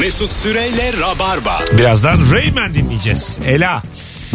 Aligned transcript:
Mesut 0.00 0.32
Süreyle 0.32 0.92
Rabarba. 1.00 1.60
Birazdan 1.78 2.18
Rayman 2.32 2.74
dinleyeceğiz. 2.74 3.38
Ela. 3.46 3.82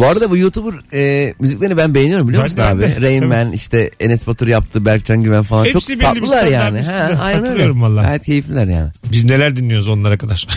Bu 0.00 0.06
arada 0.06 0.30
bu 0.30 0.36
YouTuber 0.36 0.74
e, 0.92 1.34
müziklerini 1.40 1.76
ben 1.76 1.94
beğeniyorum 1.94 2.28
biliyor 2.28 2.42
musun 2.42 2.58
ben 2.62 2.76
abi? 2.76 3.02
Rain 3.02 3.26
Man 3.26 3.52
işte 3.52 3.90
Enes 4.00 4.26
Batur 4.26 4.46
yaptı, 4.46 4.84
Berkcan 4.84 5.22
Güven 5.22 5.42
falan. 5.42 5.64
Hepsi 5.64 5.98
Çok 5.98 6.00
tatlılar 6.00 6.46
yani. 6.46 6.82
Ha, 6.82 7.10
aynen 7.22 7.52
öyle. 7.52 7.70
Vallahi. 7.70 8.06
Gayet 8.06 8.24
keyifliler 8.24 8.66
yani. 8.66 8.90
Biz 9.12 9.24
neler 9.24 9.56
dinliyoruz 9.56 9.88
onlara 9.88 10.18
kadar. 10.18 10.46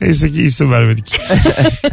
Neyse 0.00 0.32
ki 0.32 0.42
isim 0.42 0.72
vermedik. 0.72 1.20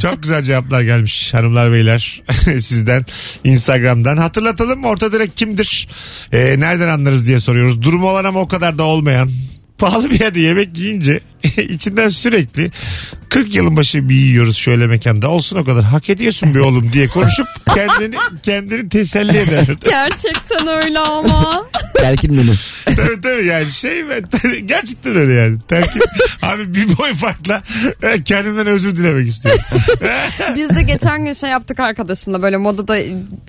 Çok 0.02 0.23
güzel 0.23 0.44
cevaplar 0.44 0.82
gelmiş 0.82 1.34
hanımlar 1.34 1.71
beyler 1.71 2.23
sizden 2.44 3.05
Instagram'dan. 3.44 4.18
Hatırlatalım 4.18 4.86
orta 4.86 5.12
direk 5.12 5.38
kimdir? 5.38 5.88
Ee, 6.32 6.55
nereden 6.60 6.88
anlarız 6.88 7.28
diye 7.28 7.39
soruyoruz. 7.39 7.82
Durumu 7.82 8.10
olan 8.10 8.25
ama 8.25 8.39
o 8.41 8.48
kadar 8.48 8.78
da 8.78 8.84
olmayan. 8.84 9.32
Pahalı 9.78 10.12
bir 10.12 10.20
yerde 10.20 10.39
yemek 10.39 10.78
yiyince 10.78 11.20
içinden 11.70 12.10
sürekli 12.10 12.72
40 13.30 13.56
yılın 13.56 13.76
başı 13.76 14.10
bir 14.10 14.16
yiyoruz 14.16 14.58
şöyle 14.58 14.88
mekanda. 14.88 15.30
Olsun 15.30 15.58
o 15.58 15.66
kadar. 15.66 15.84
Hak 15.84 16.10
ediyorsun 16.10 16.56
bir 16.56 16.60
oğlum 16.60 16.94
diye 16.94 17.08
konuşup 17.08 17.48
kendini 17.76 18.16
kendini 18.44 18.90
teselli 18.90 19.38
eder. 19.38 19.66
Gerçekten 19.84 20.68
öyle 20.68 21.00
ama. 21.00 21.66
Telkin 21.96 22.36
menü. 22.36 22.52
tabii 22.86 23.22
tabii 23.22 23.46
yani 23.46 23.72
şey 23.72 24.10
ben 24.10 24.24
gerçekten 24.68 25.16
öyle 25.16 25.34
yani. 25.34 25.60
Terkip 25.68 26.04
abi 26.42 26.74
bir 26.74 26.98
boy 26.98 27.14
farkla 27.14 27.64
kendimden 28.26 28.68
özür 28.68 28.98
dilemek 28.98 29.28
istiyorum. 29.28 29.62
Biz 30.55 30.70
de 30.70 30.84
geçen 30.84 31.26
gün 31.26 31.34
şey 31.34 31.50
yaptık 31.50 31.80
arkadaşımla 31.80 32.41
böyle 32.41 32.58
modada 32.58 32.98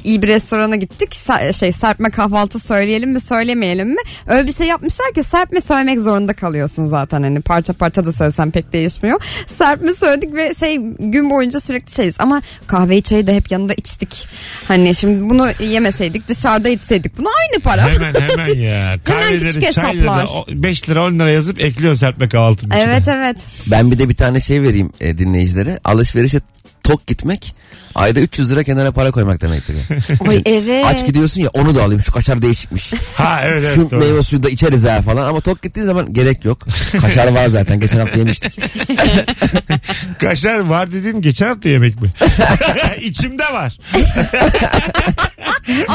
iyi 0.05 0.23
bir 0.23 0.29
restorana 0.29 0.77
gittik. 0.77 1.19
Şey 1.59 1.73
serpme 1.73 2.11
kahvaltı 2.11 2.59
söyleyelim 2.59 3.11
mi 3.11 3.21
söylemeyelim 3.21 3.89
mi? 3.89 4.01
Öyle 4.27 4.47
bir 4.47 4.53
şey 4.53 4.67
yapmışlar 4.67 5.13
ki 5.15 5.23
serpme 5.23 5.61
söylemek 5.61 6.01
zorunda 6.01 6.33
kalıyorsun 6.33 6.87
zaten 6.87 7.23
hani 7.23 7.41
parça 7.41 7.73
parça 7.73 7.84
da 7.85 8.13
söylesen 8.13 8.51
pek 8.51 8.73
değişmiyor. 8.73 9.21
Serpme 9.47 9.93
söyledik 9.93 10.35
ve 10.35 10.55
şey 10.55 10.77
gün 10.99 11.31
boyunca 11.31 11.61
sürekli 11.61 11.93
şeyiz 11.93 12.17
ama 12.19 12.43
kahveyi 12.67 13.03
çayı 13.03 13.27
da 13.27 13.33
hep 13.33 13.51
yanında 13.51 13.75
içtik. 13.75 14.29
Hani 14.69 14.95
şimdi 14.95 15.31
bunu 15.31 15.47
yemeseydik 15.61 16.29
dışarıda 16.29 16.69
içseydik 16.69 17.19
bunu 17.19 17.29
aynı 17.29 17.63
para. 17.63 17.89
hemen 17.89 18.15
hemen 18.15 18.55
ya. 18.55 18.95
Kahveleri 19.05 19.73
çayları 19.73 20.07
da 20.07 20.23
hesaplar. 20.23 20.63
5 20.63 20.89
lira 20.89 21.05
10 21.05 21.19
lira 21.19 21.33
yazıp 21.33 21.65
ekliyor 21.65 21.95
serpme 21.95 22.29
kahvaltının 22.29 22.71
içine. 22.71 22.83
Evet 22.83 23.09
evet. 23.09 23.53
Ben 23.71 23.91
bir 23.91 23.99
de 23.99 24.09
bir 24.09 24.17
tane 24.17 24.41
şey 24.41 24.63
vereyim 24.63 24.93
e, 25.01 25.19
dinleyicilere. 25.19 25.79
Alışverişe 25.85 26.41
tok 26.85 27.07
gitmek 27.07 27.55
ayda 27.95 28.21
300 28.21 28.51
lira 28.51 28.63
kenara 28.65 28.93
para 28.93 29.11
koymak 29.11 29.41
demektir. 29.41 29.75
ya. 29.75 29.81
Ay 30.29 30.43
evet. 30.47 30.87
Aç 30.87 31.07
gidiyorsun 31.07 31.41
ya 31.41 31.49
onu 31.55 31.75
da 31.75 31.83
alayım 31.85 32.03
şu 32.03 32.13
kaşar 32.13 32.43
değişikmiş. 32.43 32.93
Ha 33.17 33.41
evet 33.45 33.63
evet. 33.67 33.75
Şu 33.75 33.91
doğru. 33.91 34.01
meyve 34.01 34.23
suyu 34.23 34.43
da 34.43 34.49
içeriz 34.51 34.85
ha 34.85 35.03
falan 35.03 35.27
ama 35.27 35.41
tok 35.41 35.63
gittiğin 35.63 35.87
zaman 35.87 36.13
gerek 36.13 36.45
yok. 36.45 36.67
Kaşar 37.01 37.33
var 37.33 37.47
zaten 37.47 37.81
geçen 37.81 37.99
hafta 37.99 38.19
yemiştik. 38.19 38.59
Kaşar 40.21 40.59
var 40.59 40.93
dediğin 40.93 41.21
geçen 41.21 41.47
hafta 41.49 41.69
yemek 41.69 42.03
mi? 42.03 42.09
İçimde 43.01 43.45
var. 43.53 43.79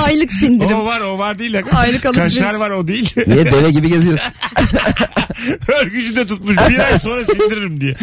Aylık 0.09 0.31
sindirim. 0.31 0.75
O 0.75 0.85
var 0.85 0.99
o 0.99 1.17
var 1.17 1.39
değil. 1.39 1.61
Aylık 1.71 2.05
alışveriş. 2.05 2.37
Kaşar 2.37 2.55
var 2.55 2.69
o 2.69 2.87
değil. 2.87 3.13
Niye 3.27 3.45
deve 3.45 3.71
gibi 3.71 3.89
geziyorsun? 3.89 4.33
Örgücü 5.81 6.15
de 6.15 6.27
tutmuş 6.27 6.55
bir 6.69 6.79
ay 6.79 6.99
sonra 6.99 7.25
sindiririm 7.25 7.81
diye. 7.81 7.95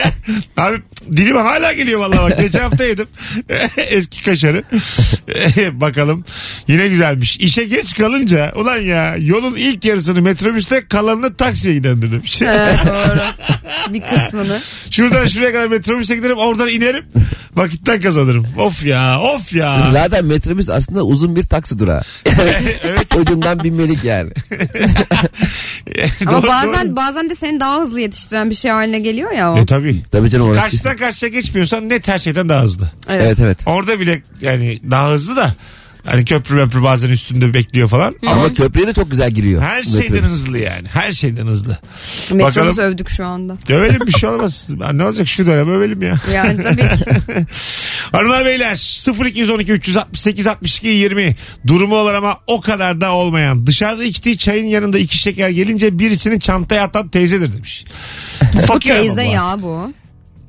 Abi 0.56 0.76
dilim 1.12 1.36
hala 1.36 1.72
geliyor 1.72 2.00
vallahi 2.00 2.18
bak. 2.18 2.38
Geçen 2.40 2.60
hafta 2.60 2.84
yedim. 2.84 3.08
Eski 3.76 4.24
kaşarı. 4.24 4.64
Bakalım. 5.72 6.24
Yine 6.68 6.88
güzelmiş. 6.88 7.36
İşe 7.36 7.64
geç 7.64 7.94
kalınca 7.94 8.52
ulan 8.56 8.76
ya 8.76 9.16
yolun 9.18 9.56
ilk 9.56 9.84
yarısını 9.84 10.22
metrobüste 10.22 10.88
kalanını 10.88 11.34
taksiye 11.34 11.74
giderim 11.74 12.02
dedim. 12.02 12.22
Evet 12.42 12.78
doğru. 12.86 13.20
Bir 13.94 14.00
kısmını. 14.00 14.60
Şuradan 14.90 15.26
şuraya 15.26 15.52
kadar 15.52 15.66
metrobüse 15.66 16.16
giderim 16.16 16.36
oradan 16.36 16.68
inerim. 16.68 17.04
Vakitten 17.54 18.00
kazanırım. 18.00 18.46
Of 18.58 18.86
ya 18.86 19.20
of 19.20 19.54
ya. 19.54 19.90
Zaten 19.92 20.24
metrobüs 20.24 20.70
aslında 20.70 21.02
uzun 21.02 21.36
bir 21.36 21.42
taksi 21.48 21.78
durağı. 21.78 22.02
evet. 22.84 23.14
Ucundan 23.16 23.64
binmelik 23.64 24.04
yani. 24.04 24.30
Ama 26.26 26.42
Doğru, 26.42 26.48
bazen 26.48 26.86
doğru. 26.88 26.96
bazen 26.96 27.30
de 27.30 27.34
seni 27.34 27.60
daha 27.60 27.80
hızlı 27.80 28.00
yetiştiren 28.00 28.50
bir 28.50 28.54
şey 28.54 28.70
haline 28.70 28.98
geliyor 28.98 29.30
ya 29.32 29.52
o. 29.52 29.58
E 29.58 29.66
tabii. 29.66 30.02
Tabii 30.10 30.30
canım 30.30 30.46
orası. 30.48 30.60
Karşıdan 30.60 30.96
karşıya 30.96 31.30
geçmiyorsan 31.30 31.88
net 31.88 32.08
her 32.08 32.18
şeyden 32.18 32.48
daha 32.48 32.62
hızlı. 32.62 32.90
Evet. 33.10 33.22
Evet 33.26 33.38
evet. 33.40 33.58
Orada 33.66 34.00
bile 34.00 34.22
yani 34.40 34.78
daha 34.90 35.10
hızlı 35.10 35.36
da 35.36 35.52
hani 36.04 36.24
köprü 36.24 36.54
möprü 36.54 36.82
bazen 36.82 37.10
üstünde 37.10 37.54
bekliyor 37.54 37.88
falan. 37.88 38.14
Ama 38.26 38.32
Ama 38.32 38.52
köprüye 38.52 38.86
de 38.86 38.92
çok 38.92 39.10
güzel 39.10 39.30
giriyor. 39.30 39.62
her 39.62 39.82
şeyden 39.82 40.00
metrobüs. 40.12 40.30
hızlı 40.30 40.58
yani. 40.58 40.88
Her 40.88 41.12
şeyden 41.12 41.46
hızlı. 41.46 41.78
Bakalım. 42.30 42.78
övdük 42.78 43.08
şu 43.10 43.26
anda. 43.26 43.56
Övelim 43.68 44.00
bir 44.06 44.12
şey 44.12 44.28
olmaz. 44.30 44.70
ne 44.92 45.04
olacak 45.04 45.28
şu 45.28 45.46
dönem 45.46 45.70
övelim 45.70 46.02
ya. 46.02 46.16
Yani 46.34 46.62
tabii 46.62 46.80
ki. 46.80 47.04
Hanımlar 48.12 48.44
beyler 48.46 48.76
0212 49.26 49.72
368 49.72 50.46
62 50.46 50.88
20 50.88 51.36
durumu 51.66 51.96
olur 51.96 52.14
ama 52.14 52.36
o 52.46 52.60
kadar 52.60 53.00
da 53.00 53.12
olmayan 53.12 53.66
dışarıda 53.66 54.04
içtiği 54.04 54.38
çayın 54.38 54.66
yanında 54.66 54.98
iki 54.98 55.18
şeker 55.18 55.48
gelince 55.48 55.98
birisinin 55.98 56.38
çantaya 56.38 56.84
atan 56.84 57.08
teyzedir 57.08 57.52
demiş. 57.52 57.84
bu 58.54 58.60
Fakir 58.60 58.90
ama 58.90 59.00
teyze 59.00 59.26
bu. 59.26 59.32
ya 59.32 59.56
bu. 59.62 59.92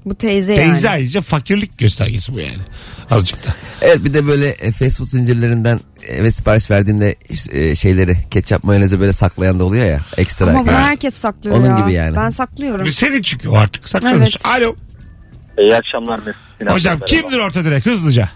Bu 0.10 0.16
teyze, 0.16 0.56
Teyze 0.56 0.88
yani. 0.88 0.90
ayrıca 0.90 1.22
fakirlik 1.22 1.78
göstergesi 1.78 2.34
bu 2.34 2.40
yani. 2.40 2.58
Azıcık 3.10 3.48
da. 3.48 3.50
Evet 3.82 4.04
bir 4.04 4.14
de 4.14 4.28
böyle 4.28 4.48
e, 4.50 4.72
fast 4.72 4.98
food 4.98 5.08
zincirlerinden 5.08 5.80
eve 6.08 6.32
sipariş 6.32 6.72
verdiğinde 6.72 7.16
e, 7.52 7.76
şeyleri 7.76 8.16
ketçap 8.32 8.64
mayonezi 8.64 9.00
böyle 9.00 9.14
saklayan 9.14 9.60
da 9.60 9.64
oluyor 9.66 9.86
ya 9.86 10.00
ekstra. 10.18 10.50
Ama 10.52 10.62
bunu 10.62 10.72
Yani. 10.72 10.84
herkes 10.84 11.14
saklıyor 11.14 11.56
Onun 11.58 11.68
ya. 11.70 11.80
gibi 11.80 11.94
yani. 11.94 12.16
Ben 12.16 12.30
saklıyorum. 12.30 12.86
Senin 12.92 13.22
çünkü 13.22 13.50
o 13.50 13.56
artık 13.58 13.90
saklanır. 13.90 14.16
Evet. 14.18 14.46
Alo. 14.46 14.76
İyi 15.60 15.76
akşamlar 15.76 16.18
Mesut. 16.20 16.42
Sinan 16.60 16.74
Hocam 16.74 17.00
Bey, 17.02 17.06
kimdir 17.08 17.38
orta 17.38 17.66
direk 17.66 17.86
hızlıca? 17.86 18.30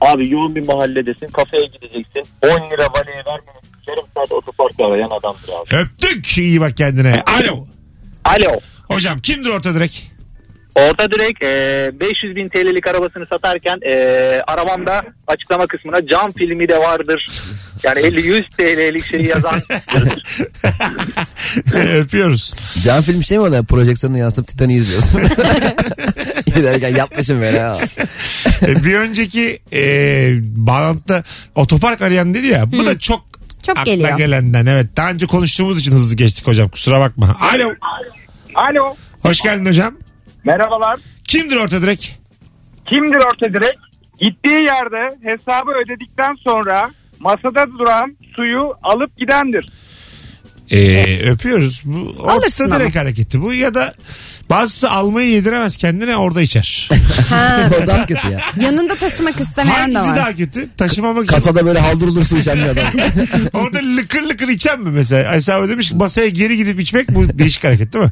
Abi 0.00 0.30
yoğun 0.30 0.56
bir 0.56 0.66
mahalledesin 0.66 1.26
kafeye 1.28 1.66
gideceksin 1.66 2.22
10 2.42 2.48
lira 2.48 2.86
valeye 2.92 3.16
vermemek 3.26 3.64
yarım 3.88 4.04
saat 4.16 4.32
otoparkta 4.32 4.84
arayan 4.86 5.10
adamdır 5.10 5.48
abi. 5.48 5.76
Öptük 5.76 6.38
iyi 6.38 6.60
bak 6.60 6.76
kendine. 6.76 7.22
Alo. 7.26 7.66
Alo. 8.24 8.60
Hocam 8.88 9.18
kimdir 9.18 9.50
orta 9.50 9.74
direk? 9.74 10.10
Orta 10.74 11.12
direkt 11.12 11.44
e, 11.44 11.90
500 12.00 12.36
bin 12.36 12.48
TL'lik 12.48 12.86
arabasını 12.88 13.26
satarken 13.32 13.78
e, 13.90 13.94
arabamda 14.46 15.02
açıklama 15.26 15.66
kısmına 15.66 16.06
cam 16.06 16.32
filmi 16.32 16.68
de 16.68 16.78
vardır. 16.78 17.26
Yani 17.82 18.00
50-100 18.00 18.42
TL'lik 18.58 19.04
şeyi 19.06 19.28
yazan 19.28 19.62
Öpüyoruz. 21.98 22.54
Can 22.84 23.02
film 23.02 23.22
şey 23.22 23.38
mi 23.38 23.44
oluyor? 23.44 23.64
Projeksiyonunu 23.64 24.18
yansıtıp 24.18 24.46
Titanic'i 24.48 24.78
izliyorsun. 24.78 25.20
Giderken 26.46 26.94
yapmışım 26.94 27.42
ha. 27.42 27.78
E, 28.66 28.84
bir 28.84 28.94
önceki 28.94 29.58
e, 29.72 29.82
bağlantıda 30.42 31.22
otopark 31.54 32.02
arayan 32.02 32.34
dedi 32.34 32.46
ya. 32.46 32.72
Bu 32.72 32.86
da 32.86 32.98
çok 32.98 33.24
Çok 33.66 33.78
akla 33.78 33.92
geliyor. 33.94 34.18
gelenden. 34.18 34.66
Evet 34.66 34.86
daha 34.96 35.10
önce 35.10 35.26
konuştuğumuz 35.26 35.80
için 35.80 35.92
hızlı 35.92 36.16
geçtik 36.16 36.46
hocam. 36.46 36.68
Kusura 36.68 37.00
bakma. 37.00 37.36
Alo. 37.54 37.72
Alo. 38.54 38.96
Hoş 39.22 39.40
geldin 39.40 39.66
hocam. 39.66 39.94
Merhabalar. 40.44 41.00
Kimdir 41.24 41.56
orta 41.56 41.82
direk? 41.82 42.18
Kimdir 42.86 43.16
orta 43.32 43.46
direk? 43.54 43.78
Gittiği 44.20 44.64
yerde 44.64 45.16
hesabı 45.22 45.70
ödedikten 45.84 46.34
sonra 46.44 46.90
masada 47.20 47.66
duran 47.78 48.16
suyu 48.36 48.72
alıp 48.82 49.16
gidendir. 49.16 49.68
Ee, 50.70 51.20
öpüyoruz. 51.30 51.82
Bu 51.84 52.30
Alırsın 52.30 52.64
orta 52.64 52.76
direk 52.80 52.96
ama. 52.96 53.04
hareketi. 53.04 53.42
Bu 53.42 53.52
ya 53.54 53.74
da 53.74 53.94
bazısı 54.50 54.90
almayı 54.90 55.28
yediremez 55.30 55.76
kendine 55.76 56.16
orada 56.16 56.42
içer. 56.42 56.88
Ha. 57.30 57.70
o 57.84 57.86
daha 57.86 58.06
kötü 58.06 58.28
ya. 58.30 58.40
Yanında 58.60 58.94
taşımak 58.94 59.40
istemeyen 59.40 59.94
de 59.94 59.98
Hangisi 59.98 60.10
var. 60.12 60.16
daha 60.16 60.36
kötü? 60.36 60.68
Taşımamak 60.76 61.24
için. 61.24 61.34
Kasada 61.34 61.66
böyle 61.66 61.78
haldurulur 61.78 62.24
su 62.24 62.36
içen 62.38 62.56
bir 62.58 62.62
adam. 62.66 62.84
Orada 63.52 63.78
lıkır 63.96 64.22
lıkır 64.22 64.48
içen 64.48 64.80
mi 64.80 64.90
mesela? 64.90 65.32
Hesap 65.32 65.60
ödemiş 65.60 65.92
masaya 65.92 66.28
geri 66.28 66.56
gidip 66.56 66.80
içmek 66.80 67.14
bu 67.14 67.38
değişik 67.38 67.64
hareket 67.64 67.92
değil 67.92 68.04
mi? 68.04 68.10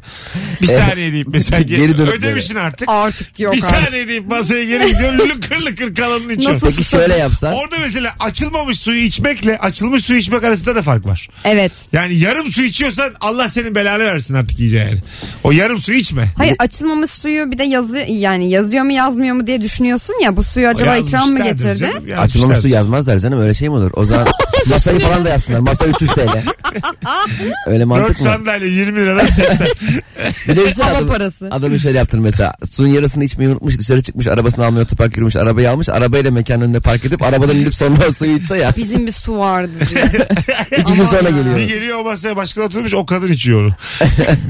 Bir 0.61 0.67
saniye 0.67 1.11
deyip 1.13 1.27
mesela 1.27 1.61
Geri 1.61 1.77
geri 1.79 1.97
dönüp 1.97 2.09
ödemişsin 2.13 2.55
artık. 2.55 2.89
Artık 2.89 3.39
yok 3.39 3.53
bir 3.53 3.63
artık. 3.63 3.79
saniye 3.87 4.07
deyip 4.07 4.27
masaya 4.27 4.63
geri 4.65 4.87
gidiyor 4.87 5.13
lıkır 5.13 5.61
lıkır 5.61 5.95
kalanını 5.95 6.33
içiyor. 6.33 6.53
Nasıl? 6.53 6.67
Peki 6.71 6.83
şöyle 6.83 7.13
yapsan. 7.17 7.53
Orada 7.53 7.75
mesela 7.79 8.15
açılmamış 8.19 8.79
suyu 8.79 8.99
içmekle 9.01 9.57
açılmış 9.57 10.03
suyu 10.05 10.19
içmek 10.19 10.43
arasında 10.43 10.75
da 10.75 10.81
fark 10.81 11.05
var. 11.05 11.27
Evet. 11.43 11.71
Yani 11.93 12.15
yarım 12.15 12.51
su 12.51 12.61
içiyorsan 12.61 13.13
Allah 13.21 13.49
senin 13.49 13.75
belanı 13.75 14.03
versin 14.03 14.33
artık 14.33 14.59
iyice 14.59 14.77
yani. 14.77 15.01
O 15.43 15.51
yarım 15.51 15.79
su 15.79 15.93
içme. 15.93 16.22
Hayır 16.37 16.55
açılmamış 16.59 17.11
suyu 17.11 17.51
bir 17.51 17.57
de 17.57 17.63
yazı 17.63 17.97
yani 17.97 18.49
yazıyor 18.49 18.83
mu 18.83 18.91
yazmıyor 18.91 19.35
mu 19.35 19.47
diye 19.47 19.61
düşünüyorsun 19.61 20.15
ya 20.23 20.37
bu 20.37 20.43
suyu 20.43 20.67
acaba 20.67 20.97
ikram 20.97 21.29
mı 21.29 21.43
getirdi? 21.43 21.77
canım. 21.79 22.03
Açılmamış 22.19 22.57
su 22.57 22.67
yazmazlar 22.67 23.17
canım 23.19 23.41
öyle 23.41 23.53
şey 23.53 23.69
mi 23.69 23.75
olur? 23.75 23.91
O 23.95 24.05
zaman 24.05 24.27
Masayı 24.69 24.99
falan 24.99 25.25
da 25.25 25.29
yazsınlar. 25.29 25.59
Masa 25.59 25.85
300 25.85 26.11
TL. 26.15 26.21
Öyle 27.67 27.79
4 27.79 27.87
mantık 27.87 28.09
mı? 28.09 28.15
sandalye 28.23 28.69
20 28.69 28.99
lira 28.99 29.25
80. 29.27 29.67
Bir 30.47 30.55
de 30.55 30.65
işte 30.67 30.83
Hava 30.83 30.97
adam, 30.97 31.07
parası. 31.07 31.47
adamın 31.51 31.77
şöyle 31.77 31.97
yaptır 31.97 32.17
mesela. 32.17 32.53
Suyun 32.71 32.93
yarısını 32.93 33.23
içmeyi 33.23 33.49
unutmuş 33.51 33.79
dışarı 33.79 34.01
çıkmış 34.03 34.27
arabasını 34.27 34.65
almaya 34.65 34.81
otopark 34.81 35.15
yürümüş 35.17 35.35
arabayı 35.35 35.71
almış 35.71 35.89
arabayla 35.89 36.31
mekanın 36.31 36.61
önünde 36.61 36.79
park 36.79 37.05
edip 37.05 37.21
arabadan 37.21 37.55
inip 37.55 37.75
sonra 37.75 38.11
suyu 38.11 38.31
içse 38.35 38.57
ya. 38.57 38.73
Bizim 38.77 39.07
bir 39.07 39.11
su 39.11 39.37
vardı 39.39 39.71
diyor. 39.89 40.07
iki 40.77 40.93
gün 40.93 41.03
sonra 41.03 41.29
geliyor. 41.29 41.57
Bir 41.57 41.67
geliyor 41.67 41.99
o 41.99 42.03
masaya 42.03 42.35
başkaları 42.35 42.67
oturmuş 42.67 42.93
o 42.93 43.05
kadın 43.05 43.31
içiyor 43.31 43.61
onu. 43.61 43.71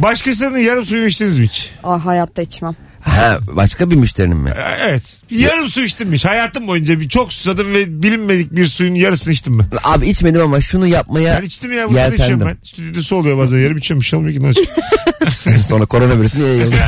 Başkasının 0.02 0.58
yarım 0.58 0.86
suyunu 0.86 1.06
içtiniz 1.08 1.40
mi 1.40 1.46
hiç? 1.46 1.72
Aa, 1.84 2.06
hayatta 2.06 2.42
içmem. 2.42 2.76
Ha, 3.04 3.40
başka 3.48 3.92
bir 3.92 3.96
müşterinin 3.96 4.38
mi? 4.38 4.50
Ee, 4.58 4.62
Evet. 4.82 5.02
Yarım 5.30 5.68
su 5.68 5.82
içtim 5.82 6.14
hiç? 6.14 6.26
Hayatım 6.26 6.68
boyunca 6.68 7.00
bir 7.00 7.10
çok 7.10 7.34
susadım 7.34 7.74
ve 7.74 8.04
bilinmedik 8.04 8.52
bir 8.52 8.66
suyun 8.66 8.96
yarısını 8.96 9.34
içtim 9.34 9.54
mi? 9.54 9.66
Abi 9.84 10.08
içmedim 10.10 10.42
ama 10.42 10.62
şunu 10.62 10.88
yapmaya 10.88 11.40
Ben 11.42 11.46
içtim 11.46 11.74
ya. 11.74 11.84
Burada 11.90 11.96
da 11.96 12.00
Yeltendim. 12.02 12.24
içiyorum 12.24 12.48
ben. 12.48 12.58
Stüdyoda 12.68 13.02
su 13.02 13.16
oluyor 13.16 13.38
bazen. 13.38 13.58
Yarım 13.58 13.78
içiyorum. 13.78 14.02
Bir 14.02 14.06
şey 14.06 14.20
olmuyor 14.20 14.36
ki. 14.36 14.44
ne 14.44 14.46
olacak? 14.46 14.66
sonra 15.64 15.86
koronavirüsü 15.86 16.40
niye 16.40 16.50
yayıldı? 16.50 16.76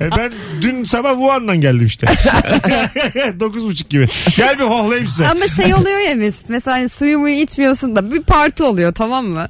E 0.00 0.10
ben 0.16 0.32
dün 0.62 0.84
sabah 0.84 1.10
Wuhan'dan 1.10 1.60
geldim 1.60 1.86
işte. 1.86 2.06
Dokuz 3.40 3.64
buçuk 3.64 3.90
gibi. 3.90 4.08
Gel 4.36 4.58
bir 4.58 4.64
hohlayayım 4.64 5.08
size. 5.08 5.28
Ama 5.28 5.48
şey 5.48 5.74
oluyor 5.74 5.98
ya 5.98 6.14
Mesut 6.14 6.48
mesela 6.48 6.76
hani 6.76 6.88
suyu 6.88 7.18
muyu 7.18 7.34
içmiyorsun 7.42 7.96
da 7.96 8.12
bir 8.12 8.22
parti 8.22 8.62
oluyor 8.62 8.94
tamam 8.94 9.24
mı? 9.26 9.48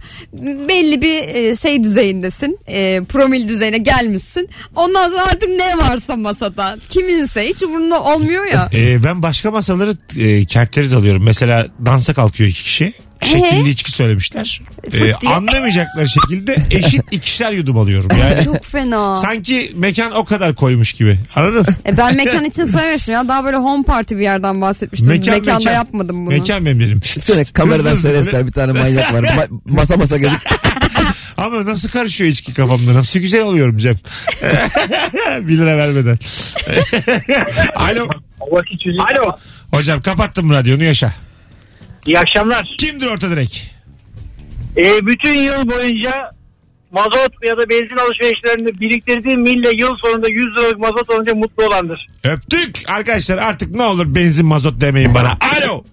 Belli 0.68 1.02
bir 1.02 1.20
e, 1.34 1.56
şey 1.56 1.82
düzeyindesin. 1.84 2.58
E, 2.66 3.04
promil 3.04 3.48
düzeyine 3.48 3.78
gelmişsin. 3.78 4.48
Ondan 4.76 5.10
sonra 5.10 5.22
artık 5.22 5.48
ne 5.48 5.78
varsa 5.78 6.16
masada. 6.16 6.78
Kiminse 6.88 7.48
hiç 7.48 7.62
umurunda 7.62 8.02
olmuyor 8.02 8.46
ya. 8.46 8.70
Ee, 8.74 9.04
ben 9.04 9.22
başka 9.22 9.50
masaları 9.50 9.96
e, 10.18 10.44
kerteriz 10.44 10.92
alıyorum. 10.92 11.22
Mesela 11.24 11.66
dansa 11.86 12.14
kalkıyor 12.14 12.50
iki 12.50 12.62
kişi. 12.62 12.92
Şekilli 13.24 13.68
içki 13.68 13.90
söylemişler. 13.90 14.60
Ee, 14.92 15.12
anlamayacakları 15.28 16.08
şekilde 16.08 16.56
eşit 16.70 17.02
ikişer 17.10 17.52
yudum 17.52 17.78
alıyorum. 17.78 18.08
Yani 18.20 18.44
Çok 18.44 18.64
fena. 18.64 19.14
sanki 19.16 19.72
mekan 19.74 20.12
o 20.12 20.24
kadar 20.24 20.54
koymuş 20.54 20.92
gibi. 20.92 21.18
Anladın 21.34 21.60
mı? 21.60 21.66
E 21.86 21.96
ben 21.96 22.16
mekan 22.16 22.44
için 22.44 22.64
söylemiştim 22.64 23.14
ya. 23.14 23.28
Daha 23.28 23.44
böyle 23.44 23.56
home 23.56 23.84
party 23.84 24.14
bir 24.14 24.20
yerden 24.20 24.60
bahsetmiştim. 24.60 25.08
Mekan, 25.08 25.34
Mekanda 25.34 25.58
mekan. 25.58 25.72
yapmadım 25.72 26.26
bunu. 26.26 26.34
Mekan 26.34 26.66
benim 26.66 26.80
dedim. 26.80 27.00
Şöyle 27.26 27.44
kameradan 27.44 27.90
Hızlı 27.90 28.08
hızlı 28.08 28.22
seyretler 28.22 28.46
bir 28.46 28.52
tane 28.52 28.72
manyak 28.72 29.12
var. 29.12 29.22
Ma- 29.22 29.48
masa 29.64 29.96
masa 29.96 30.16
gezip 30.18 30.40
Ama 31.36 31.64
nasıl 31.66 31.88
karışıyor 31.88 32.30
içki 32.30 32.54
kafamda? 32.54 32.94
Nasıl 32.94 33.20
güzel 33.20 33.40
oluyorum 33.42 33.78
Cem. 33.78 33.94
bir 35.40 35.58
lira 35.58 35.76
vermeden. 35.76 36.18
Alo. 37.76 38.08
Alo. 39.00 39.32
Hocam 39.70 40.02
kapattım 40.02 40.50
radyonu 40.50 40.82
yaşa. 40.84 41.12
İyi 42.06 42.18
akşamlar. 42.18 42.74
Kimdir 42.78 43.06
orta 43.06 43.30
direk? 43.30 43.70
Ee, 44.76 45.06
bütün 45.06 45.32
yıl 45.32 45.70
boyunca 45.70 46.30
mazot 46.90 47.32
ya 47.46 47.56
da 47.56 47.68
benzin 47.68 47.96
alışverişlerinde 48.06 48.80
biriktirdiğim 48.80 49.40
mille 49.40 49.70
yıl 49.76 49.92
sonunda 50.04 50.28
100 50.28 50.46
liralık 50.46 50.78
mazot 50.78 51.10
alınca 51.10 51.34
mutlu 51.34 51.66
olandır. 51.66 52.06
Öptük. 52.24 52.82
Arkadaşlar 52.86 53.38
artık 53.38 53.70
ne 53.70 53.82
olur 53.82 54.14
benzin 54.14 54.46
mazot 54.46 54.80
demeyin 54.80 55.14
bana. 55.14 55.38
Alo. 55.56 55.84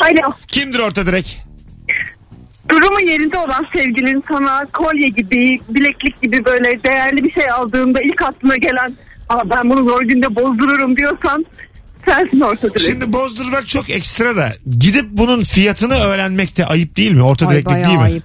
Alo. 0.00 0.32
Kimdir 0.48 0.78
orta 0.78 1.06
direk? 1.06 1.40
Durumu 2.68 3.00
yerinde 3.00 3.38
olan 3.38 3.66
sevgilin 3.76 4.24
sana 4.28 4.66
kolye 4.72 5.08
gibi, 5.08 5.60
bileklik 5.68 6.22
gibi 6.22 6.44
böyle 6.44 6.82
değerli 6.84 7.24
bir 7.24 7.32
şey 7.32 7.50
aldığında 7.50 8.00
ilk 8.00 8.22
aklına 8.22 8.56
gelen 8.56 8.96
Aa, 9.28 9.50
ben 9.50 9.70
bunu 9.70 9.84
zor 9.84 10.00
günde 10.02 10.34
bozdururum 10.36 10.96
diyorsan 10.96 11.46
sensin 12.08 12.40
orta 12.40 12.68
direk. 12.68 12.80
Şimdi 12.80 13.12
bozdurmak 13.12 13.68
çok 13.68 13.90
ekstra 13.90 14.36
da 14.36 14.52
gidip 14.78 15.04
bunun 15.10 15.44
fiyatını 15.44 15.94
öğrenmek 15.94 16.56
de 16.56 16.66
ayıp 16.66 16.96
değil 16.96 17.12
mi? 17.12 17.22
Orta 17.22 17.46
Ay 17.46 17.54
direklik 17.54 17.84
değil 17.84 17.96
mi? 17.98 18.02
ayıp. 18.02 18.24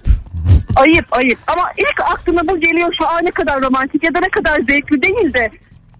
Ayıp 0.76 1.06
ayıp 1.10 1.38
ama 1.46 1.62
ilk 1.78 2.00
aklına 2.00 2.40
bu 2.48 2.60
geliyorsa 2.60 3.04
aa 3.06 3.20
ne 3.22 3.30
kadar 3.30 3.62
romantik 3.62 4.04
ya 4.04 4.14
da 4.14 4.20
ne 4.20 4.28
kadar 4.28 4.56
zevkli 4.70 5.02
değil 5.02 5.34
de 5.34 5.50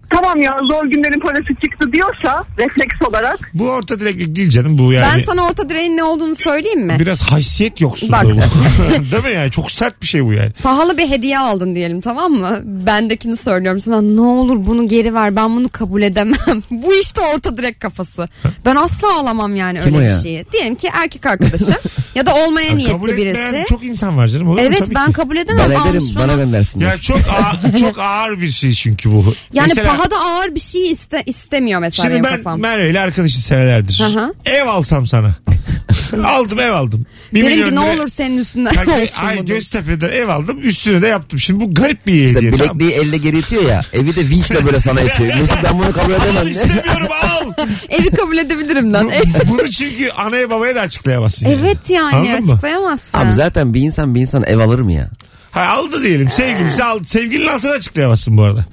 tamam 0.09 0.41
ya 0.41 0.57
zor 0.69 0.85
günlerin 0.85 1.19
parası 1.19 1.47
çıktı 1.63 1.93
diyorsa 1.93 2.43
refleks 2.57 3.01
olarak 3.09 3.51
Bu 3.53 3.69
orta 3.69 3.99
direklik 3.99 4.35
değil 4.35 4.49
canım 4.49 4.77
bu 4.77 4.93
yani. 4.93 5.05
Ben 5.15 5.23
sana 5.23 5.45
orta 5.45 5.69
direğin 5.69 5.97
ne 5.97 6.03
olduğunu 6.03 6.35
söyleyeyim 6.35 6.81
mi? 6.85 6.97
Biraz 6.99 7.21
haysiyet 7.21 7.81
yoksunluğu 7.81 8.11
Bak. 8.11 8.25
değil 9.11 9.23
mi 9.23 9.31
yani? 9.35 9.51
Çok 9.51 9.71
sert 9.71 10.01
bir 10.01 10.07
şey 10.07 10.25
bu 10.25 10.33
yani. 10.33 10.51
Pahalı 10.63 10.97
bir 10.97 11.09
hediye 11.09 11.39
aldın 11.39 11.75
diyelim 11.75 12.01
tamam 12.01 12.31
mı? 12.31 12.59
Bendekini 12.63 13.37
söylüyorum 13.37 13.79
sana 13.79 14.01
ne 14.01 14.21
olur 14.21 14.65
bunu 14.65 14.87
geri 14.87 15.13
ver 15.13 15.35
ben 15.35 15.55
bunu 15.55 15.69
kabul 15.69 16.01
edemem. 16.01 16.35
Bu 16.71 16.95
işte 16.95 17.21
orta 17.21 17.57
direk 17.57 17.79
kafası. 17.79 18.27
Ben 18.65 18.75
asla 18.75 19.15
alamam 19.19 19.55
yani 19.55 19.79
Kim 19.79 19.95
öyle 19.95 20.05
bir 20.05 20.09
ya? 20.09 20.19
şeyi. 20.19 20.45
Diyelim 20.51 20.75
ki 20.75 20.89
erkek 20.93 21.25
arkadaşım 21.25 21.75
ya 22.15 22.25
da 22.25 22.35
olmaya 22.35 22.67
kabul 22.67 22.77
niyetli 22.77 23.17
birisi. 23.17 23.65
çok 23.69 23.83
insan 23.83 24.17
var 24.17 24.27
canım. 24.27 24.47
Olur? 24.49 24.59
Evet 24.61 24.83
ben 24.95 25.05
ki. 25.07 25.13
kabul 25.13 25.37
edemem. 25.37 25.69
ben 25.69 25.89
ederim 25.89 26.03
bana 26.15 26.27
bana. 26.27 26.35
göndersinler. 26.35 26.87
Ya 26.87 26.97
çok 26.97 27.17
ağır, 27.17 27.77
çok 27.79 27.99
ağır 27.99 28.41
bir 28.41 28.47
şey 28.49 28.71
çünkü 28.71 29.11
bu. 29.11 29.33
Yani 29.53 29.67
Mesela, 29.67 29.96
pahada 29.97 30.19
ağır 30.19 30.55
bir 30.55 30.59
şey 30.59 30.91
iste, 30.91 31.23
istemiyor 31.25 31.79
mesela 31.79 32.03
Şimdi 32.03 32.13
benim 32.13 32.23
ben 32.23 32.37
kafam. 32.37 32.59
Merve 32.59 32.89
ile 32.89 32.99
arkadaşız 32.99 33.43
senelerdir. 33.43 33.99
Hı 33.99 34.19
hı. 34.19 34.33
Ev 34.45 34.67
alsam 34.67 35.07
sana. 35.07 35.31
aldım 36.25 36.59
ev 36.59 36.71
aldım. 36.71 37.05
Bir 37.33 37.41
Derim 37.41 37.51
milyon 37.53 37.69
ki 37.69 37.75
ne 37.75 37.79
lira- 37.79 37.99
olur 37.99 38.07
senin 38.07 38.37
üstünden 38.37 38.73
Bak, 38.75 38.87
olsun 39.01 39.25
ay. 39.25 39.45
Göztepe'de 39.45 40.07
ev 40.07 40.27
aldım 40.29 40.59
üstüne 40.61 41.01
de 41.01 41.07
yaptım. 41.07 41.39
Şimdi 41.39 41.63
bu 41.63 41.73
garip 41.73 42.07
bir 42.07 42.13
hediye. 42.13 42.25
İşte 42.25 42.39
tamam 42.57 42.75
mı? 42.75 42.79
bilekliği 42.79 42.91
elle 43.01 43.17
geri 43.17 43.37
itiyor 43.39 43.63
ya. 43.69 43.81
Evi 43.93 44.15
de 44.15 44.29
vinçle 44.29 44.65
böyle 44.65 44.79
sana 44.79 45.01
itiyor. 45.01 45.35
Mesut 45.39 45.57
ben 45.63 45.79
bunu 45.79 45.91
kabul 45.93 46.13
Al 46.13 46.21
edemem. 46.27 46.47
istemiyorum 46.51 47.07
al. 47.23 47.65
Evi 47.89 48.09
kabul 48.11 48.37
edebilirim 48.37 48.93
lan. 48.93 49.11
Bu- 49.25 49.49
Bunu 49.49 49.71
çünkü 49.71 50.09
anaya 50.09 50.49
babaya 50.49 50.75
da 50.75 50.81
açıklayamazsın. 50.81 51.49
yani. 51.49 51.59
evet 51.61 51.89
yani 51.89 52.15
Anladın 52.15 52.45
mı? 52.45 52.51
açıklayamazsın. 52.51 53.17
Abi 53.17 53.33
zaten 53.33 53.73
bir 53.73 53.81
insan 53.81 54.15
bir 54.15 54.21
insan 54.21 54.43
ev 54.47 54.57
alır 54.59 54.79
mı 54.79 54.91
ya? 54.91 55.09
Ha, 55.51 55.61
aldı 55.67 56.03
diyelim 56.03 56.29
sevgilisi 56.29 56.83
aldı. 56.83 57.03
Sevgilini 57.05 57.51
alsa 57.51 57.69
da 57.69 57.73
açıklayamazsın 57.73 58.37
bu 58.37 58.43
arada. 58.43 58.65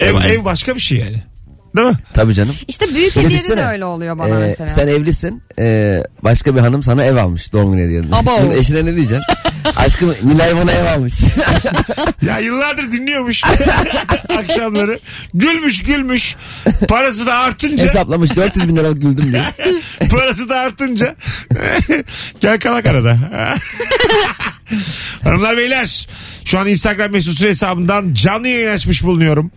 Ev, 0.00 0.12
Tabii. 0.12 0.32
ev 0.32 0.44
başka 0.44 0.74
bir 0.74 0.80
şey 0.80 0.98
yani. 0.98 1.22
Değil 1.76 1.88
mi? 1.88 1.96
Tabii 2.12 2.34
canım. 2.34 2.54
İşte 2.68 2.94
büyük 2.94 3.16
hediyede 3.16 3.30
de 3.34 3.38
düşünsene, 3.38 3.66
öyle 3.66 3.84
oluyor 3.84 4.18
bana 4.18 4.28
Ee, 4.40 4.48
mesela. 4.48 4.68
sen 4.68 4.88
evlisin. 4.88 5.42
ee, 5.58 6.02
başka 6.22 6.54
bir 6.54 6.60
hanım 6.60 6.82
sana 6.82 7.04
ev 7.04 7.16
almış 7.16 7.52
doğum 7.52 7.72
günü 7.72 7.84
hediyeni. 7.84 8.16
Abo. 8.16 8.30
Bunun 8.42 8.50
eşine 8.50 8.86
ne 8.86 8.96
diyeceksin? 8.96 9.20
Aşkım 9.76 10.14
Nilay 10.22 10.56
bana 10.56 10.72
ev 10.72 10.84
almış. 10.84 11.14
Ya 12.26 12.38
yıllardır 12.38 12.92
dinliyormuş 12.92 13.42
akşamları. 14.38 15.00
Gülmüş 15.34 15.82
gülmüş. 15.82 16.36
Parası 16.88 17.26
da 17.26 17.34
artınca 17.38 17.84
Hesaplamış 17.84 18.36
400 18.36 18.68
bin 18.68 18.76
liralık 18.76 19.02
güldüm 19.02 19.32
diye. 19.32 19.42
parası 20.10 20.48
da 20.48 20.56
artınca 20.58 21.14
gel 22.40 22.58
kalak 22.60 22.86
arada. 22.86 23.18
Hanımlar 25.24 25.56
beyler 25.56 26.08
şu 26.44 26.58
an 26.58 26.68
Instagram 26.68 27.12
mesut 27.12 27.38
süre 27.38 27.48
hesabından 27.48 28.14
canlı 28.14 28.48
yayın 28.48 28.70
açmış 28.70 29.02
bulunuyorum. 29.02 29.50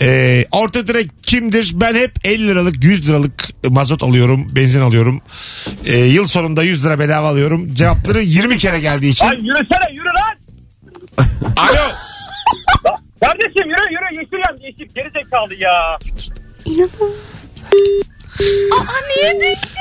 Ee, 0.00 0.44
orta 0.52 0.86
direk 0.86 1.10
kimdir? 1.22 1.70
Ben 1.74 1.94
hep 1.94 2.12
50 2.24 2.46
liralık 2.48 2.84
100 2.84 3.08
liralık 3.08 3.48
mazot 3.70 4.02
alıyorum. 4.02 4.56
Benzin 4.56 4.80
alıyorum. 4.80 5.20
Ee, 5.86 5.98
yıl 5.98 6.26
sonunda 6.26 6.62
100 6.62 6.84
lira 6.84 6.98
bedava 6.98 7.28
alıyorum. 7.28 7.74
Cevapları 7.74 8.22
20 8.22 8.58
kere 8.58 8.80
geldiği 8.80 9.08
için. 9.08 9.26
Ay 9.26 9.36
yürüsene 9.36 9.92
yürü 9.92 10.06
lan. 10.08 10.36
Alo. 11.56 11.92
Kardeşim 13.24 13.68
yürü 13.68 13.92
yürü 13.92 14.14
yeşil 14.20 14.36
yan 14.48 14.58
yeşil 14.66 14.94
geri 14.94 15.10
zekalı 15.10 15.54
ya. 15.54 15.98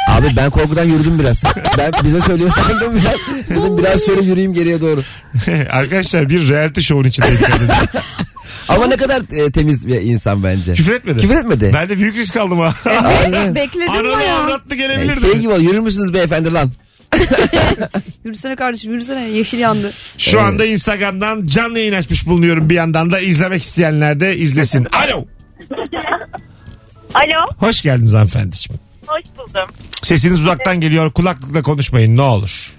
Abi 0.10 0.36
ben 0.36 0.50
korkudan 0.50 0.84
yürüdüm 0.84 1.20
biraz. 1.20 1.44
Ben 1.78 1.92
bize 2.04 2.22
söylüyor 2.22 2.52
sandım 2.52 3.02
biraz. 3.02 3.50
Dedim 3.50 3.78
biraz 3.78 4.06
şöyle 4.06 4.22
yürüyeyim 4.22 4.54
geriye 4.54 4.82
doğru. 4.82 5.02
Arkadaşlar 5.72 6.30
bir 6.30 6.50
reality 6.50 6.82
show'un 6.82 7.10
içindeyim. 7.10 7.40
kendimi. 7.48 7.72
Ama 8.70 8.88
ne 8.88 8.96
kadar 8.96 9.22
e, 9.46 9.52
temiz 9.52 9.88
bir 9.88 10.02
insan 10.02 10.44
bence. 10.44 10.74
Küfür 10.74 10.94
etmedi. 10.94 11.22
Küfür 11.22 11.36
etmedi. 11.36 11.72
Ben 11.74 11.90
de 11.90 11.98
büyük 11.98 12.16
risk 12.18 12.38
aldım 12.38 12.60
ha. 12.60 12.74
Aynen. 13.24 13.56
Bekledim 13.56 13.90
Ananı 13.90 14.14
bayağı. 14.14 14.44
avratlı 14.44 14.74
E, 14.74 14.78
gelebilirdi. 14.78 15.22
Şey 15.22 15.40
gibi 15.40 15.50
ol, 15.54 15.60
yürür 15.60 15.80
müsünüz 15.80 16.14
beyefendi 16.14 16.54
lan? 16.54 16.72
Yürüsene 18.26 18.56
kardeşim 18.56 18.92
yürüsene 18.92 19.30
yeşil 19.30 19.60
yandı. 19.60 19.92
Şu 20.18 20.42
anda 20.42 20.66
Instagram'dan 20.66 21.46
canlı 21.48 21.80
yayın 21.80 21.94
açmış 21.94 22.28
bulunuyorum 22.28 22.70
bir 22.70 22.76
yandan 22.76 23.12
da 23.12 23.20
izlemek 23.20 23.64
isteyenler 23.64 24.20
de 24.20 24.38
izlesin. 24.38 24.86
Alo. 24.86 25.26
Alo 27.16 27.46
Hoş 27.60 27.82
geldiniz 27.82 28.14
hanımefendiciğim. 28.14 28.82
hoş 29.08 29.24
buldum. 29.38 29.70
Sesiniz 30.02 30.40
uzaktan 30.42 30.82
geliyor 30.82 31.12
kulaklıkla 31.12 31.62
konuşmayın 31.62 32.18
ne 32.18 32.22
olur. 32.22 32.74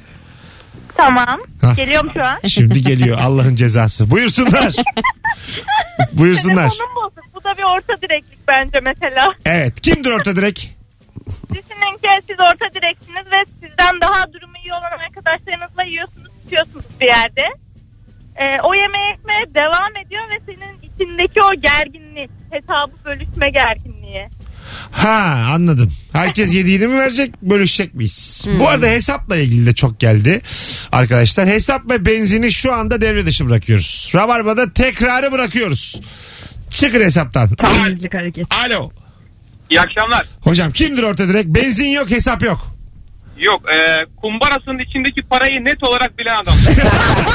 Tamam 0.97 1.39
Hah. 1.61 1.77
geliyorum 1.77 2.11
şu 2.15 2.23
an. 2.27 2.39
Şimdi 2.49 2.83
geliyor 2.83 3.19
Allah'ın 3.23 3.57
cezası. 3.57 4.11
Buyursunlar. 4.11 4.73
Buyursunlar. 6.13 6.71
Telefonum 6.71 6.95
bozuk. 6.97 7.25
Bu 7.35 7.45
da 7.45 7.59
bir 7.59 7.63
orta 7.63 8.03
direklik 8.03 8.49
bence 8.49 8.79
mesela. 8.83 9.29
Evet 9.47 9.81
kimdir 9.81 10.11
orta 10.11 10.37
direk? 10.37 10.77
Düşünün 11.51 11.97
ki 12.03 12.09
siz 12.27 12.37
orta 12.41 12.67
direksiniz 12.75 13.27
ve 13.33 13.45
sizden 13.61 14.01
daha 14.01 14.33
durumu 14.33 14.55
iyi 14.65 14.73
olan 14.73 14.99
arkadaşlarınızla 15.07 15.83
yiyorsunuz, 15.85 16.31
içiyorsunuz 16.47 16.85
bir 17.01 17.07
yerde. 17.07 17.43
Ee, 18.37 18.61
o 18.63 18.75
yemeğe 18.75 19.13
ekmeye 19.15 19.45
devam 19.55 19.97
ediyor 20.07 20.23
ve 20.31 20.39
senin 20.47 20.75
içindeki 20.83 21.41
o 21.41 21.61
gerginlik, 21.61 22.31
hesabı 22.51 22.93
bölüşme 23.05 23.51
gerginliği. 23.51 23.96
Ha 24.91 25.47
anladım. 25.55 25.93
Herkes 26.13 26.55
yediğini 26.55 26.87
mi 26.87 26.99
verecek 26.99 27.43
bölüşecek 27.43 27.95
miyiz? 27.95 28.43
Hmm. 28.45 28.61
Bu 28.61 28.69
arada 28.69 28.87
hesapla 28.87 29.37
ilgili 29.37 29.67
de 29.67 29.75
çok 29.75 30.01
geldi 30.01 30.41
arkadaşlar. 30.93 31.49
Hesap 31.49 31.91
ve 31.91 32.07
benzini 32.07 32.53
şu 32.53 32.73
anda 32.73 33.01
devre 33.01 33.27
dışı 33.27 33.49
bırakıyoruz. 33.49 34.13
Rabarba'da 34.15 34.73
tekrarı 34.73 35.33
bırakıyoruz. 35.33 36.01
Çıkın 36.71 37.01
hesaptan. 37.01 37.55
Tam 37.55 37.89
gizlik 37.89 38.15
hareket. 38.15 38.47
Alo. 38.55 38.91
İyi 39.71 39.81
akşamlar. 39.81 40.29
Hocam 40.41 40.73
kimdir 40.73 41.03
orta 41.03 41.29
direkt? 41.29 41.47
Benzin 41.47 41.89
yok 41.89 42.11
hesap 42.11 42.43
yok. 42.43 42.77
Yok 43.39 43.63
e, 43.71 44.05
kumbarasının 44.17 44.79
içindeki 44.79 45.23
parayı 45.23 45.65
net 45.65 45.83
olarak 45.85 46.19
bilen 46.19 46.37
adam. 46.43 46.55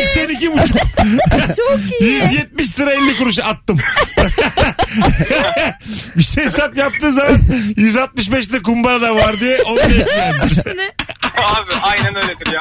182 0.00 0.52
buçuk. 0.52 0.76
Çok 1.56 2.00
iyi. 2.00 2.12
170 2.12 2.78
lira 2.80 2.92
50 2.92 3.16
kuruş 3.16 3.38
attım. 3.38 3.78
bir 6.16 6.22
şey 6.22 6.44
hesap 6.44 6.76
yaptığı 6.76 7.12
zaman 7.12 7.38
165 7.76 8.52
de 8.52 8.62
kumbara 8.62 9.00
da 9.00 9.14
var 9.14 9.40
diye 9.40 9.62
onu 9.62 9.76
da 9.76 9.82
ekleyendir. 9.82 10.58
Abi 11.36 11.72
aynen 11.82 12.14
öyledir 12.16 12.52
ya. 12.52 12.60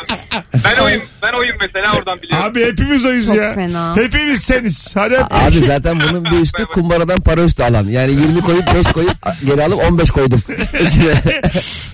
Ben 0.66 0.84
oyum, 0.84 1.02
ben 1.24 1.32
oyum 1.38 1.58
mesela 1.62 1.98
oradan 1.98 2.22
biliyorum. 2.22 2.46
Abi 2.46 2.66
hepimiz 2.66 3.06
oyuz 3.06 3.26
Çok 3.26 3.36
ya. 3.36 3.54
fena. 3.54 3.96
Hepimiz 3.96 4.44
seniz. 4.44 4.96
Hadi 4.96 5.16
hep- 5.18 5.34
Abi 5.34 5.62
zaten 5.62 6.00
bunun 6.02 6.26
bir 6.26 6.40
üstü 6.40 6.66
kumbaradan 6.66 7.18
para 7.22 7.42
üstü 7.44 7.64
alan. 7.64 7.88
Yani 7.88 8.12
20 8.12 8.42
koyup 8.42 8.74
5 8.76 8.88
koyup 8.94 9.12
geri 9.46 9.64
alıp 9.64 9.80
15 9.92 10.12
koydum. 10.12 10.42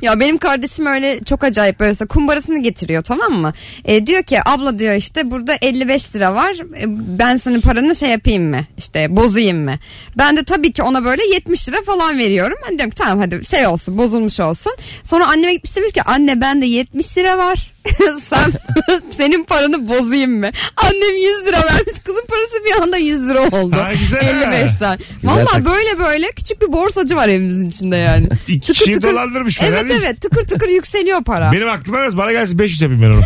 Ya 0.01 0.19
benim 0.19 0.37
kardeşim 0.37 0.85
öyle 0.85 1.19
çok 1.23 1.43
acayip 1.43 1.79
böyle 1.79 2.05
kumbarasını 2.05 2.63
getiriyor 2.63 3.03
tamam 3.03 3.31
mı? 3.33 3.53
E, 3.85 4.07
diyor 4.07 4.23
ki 4.23 4.37
abla 4.45 4.79
diyor 4.79 4.93
işte 4.95 5.30
burada 5.31 5.53
55 5.61 6.15
lira 6.15 6.35
var. 6.35 6.55
E, 6.81 6.83
ben 7.19 7.37
senin 7.37 7.61
paranı 7.61 7.95
şey 7.95 8.09
yapayım 8.09 8.49
mı? 8.49 8.59
İşte 8.77 9.15
bozayım 9.15 9.63
mı? 9.63 9.73
Ben 10.17 10.37
de 10.37 10.43
tabii 10.43 10.71
ki 10.71 10.83
ona 10.83 11.05
böyle 11.05 11.27
70 11.27 11.69
lira 11.69 11.81
falan 11.85 12.17
veriyorum. 12.17 12.57
Ben 12.69 12.77
diyorum 12.77 12.91
ki 12.91 13.03
tamam 13.03 13.19
hadi 13.19 13.45
şey 13.45 13.67
olsun 13.67 13.97
bozulmuş 13.97 14.39
olsun. 14.39 14.73
Sonra 15.03 15.27
anneme 15.27 15.53
gitmiş 15.53 15.75
demiş 15.77 15.91
ki 15.91 16.01
anne 16.03 16.41
bende 16.41 16.65
70 16.65 17.17
lira 17.17 17.37
var. 17.37 17.70
Sen 18.29 18.51
senin 19.11 19.43
paranı 19.43 19.87
bozayım 19.87 20.39
mı? 20.39 20.49
Annem 20.77 21.15
100 21.39 21.45
lira 21.47 21.57
vermiş. 21.65 21.99
Kızın 22.05 22.25
parası 22.27 22.55
bir 22.65 22.81
anda 22.81 22.97
100 22.97 23.27
lira 23.29 23.39
oldu. 23.41 23.75
Ha, 23.75 23.93
güzel. 23.93 24.19
55'ten. 24.19 24.97
Güzel 24.97 24.97
Valla 25.23 25.65
böyle 25.65 25.99
böyle 25.99 26.31
küçük 26.31 26.61
bir 26.61 26.71
borsacı 26.71 27.15
var 27.15 27.27
evimizin 27.27 27.69
içinde 27.69 27.97
yani. 27.97 28.27
İki 28.47 28.73
kişiyi 28.73 29.01
dolandırmış 29.01 29.57
fena 29.57 29.67
Evet 29.77 29.89
değil. 29.89 30.01
evet 30.05 30.21
tıkır 30.21 30.47
tıkır 30.47 30.69
yükseliyor 30.69 31.23
para. 31.23 31.51
Benim 31.51 31.69
aklıma 31.69 31.97
gelmez. 31.97 32.17
Bana 32.17 32.31
gelsin 32.31 32.59
500 32.59 32.81
yapayım 32.81 33.01
ben 33.01 33.09
onu. 33.09 33.21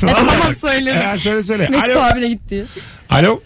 Tamam, 0.14 0.54
söylerim. 0.54 1.02
Ya, 1.02 1.18
söyle 1.18 1.42
söyle. 1.42 1.68
Mesut 1.70 1.84
Alo. 1.84 2.00
abine 2.00 2.28
gitti. 2.28 2.64
Alo. 3.10 3.40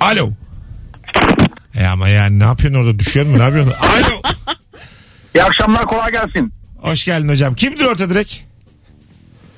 Alo. 0.00 0.30
E 1.74 1.84
ama 1.86 2.08
yani 2.08 2.38
ne 2.38 2.44
yapıyorsun 2.44 2.80
orada? 2.80 2.98
Düşüyor 2.98 3.26
mu? 3.26 3.38
Ne 3.38 3.42
yapıyorsun? 3.42 3.72
Alo. 3.72 4.22
İyi 5.34 5.42
akşamlar 5.44 5.84
kolay 5.84 6.12
gelsin. 6.12 6.52
Hoş 6.80 7.04
geldin 7.04 7.28
hocam. 7.28 7.54
Kimdir 7.54 7.84
orta 7.84 8.10
direkt? 8.10 8.34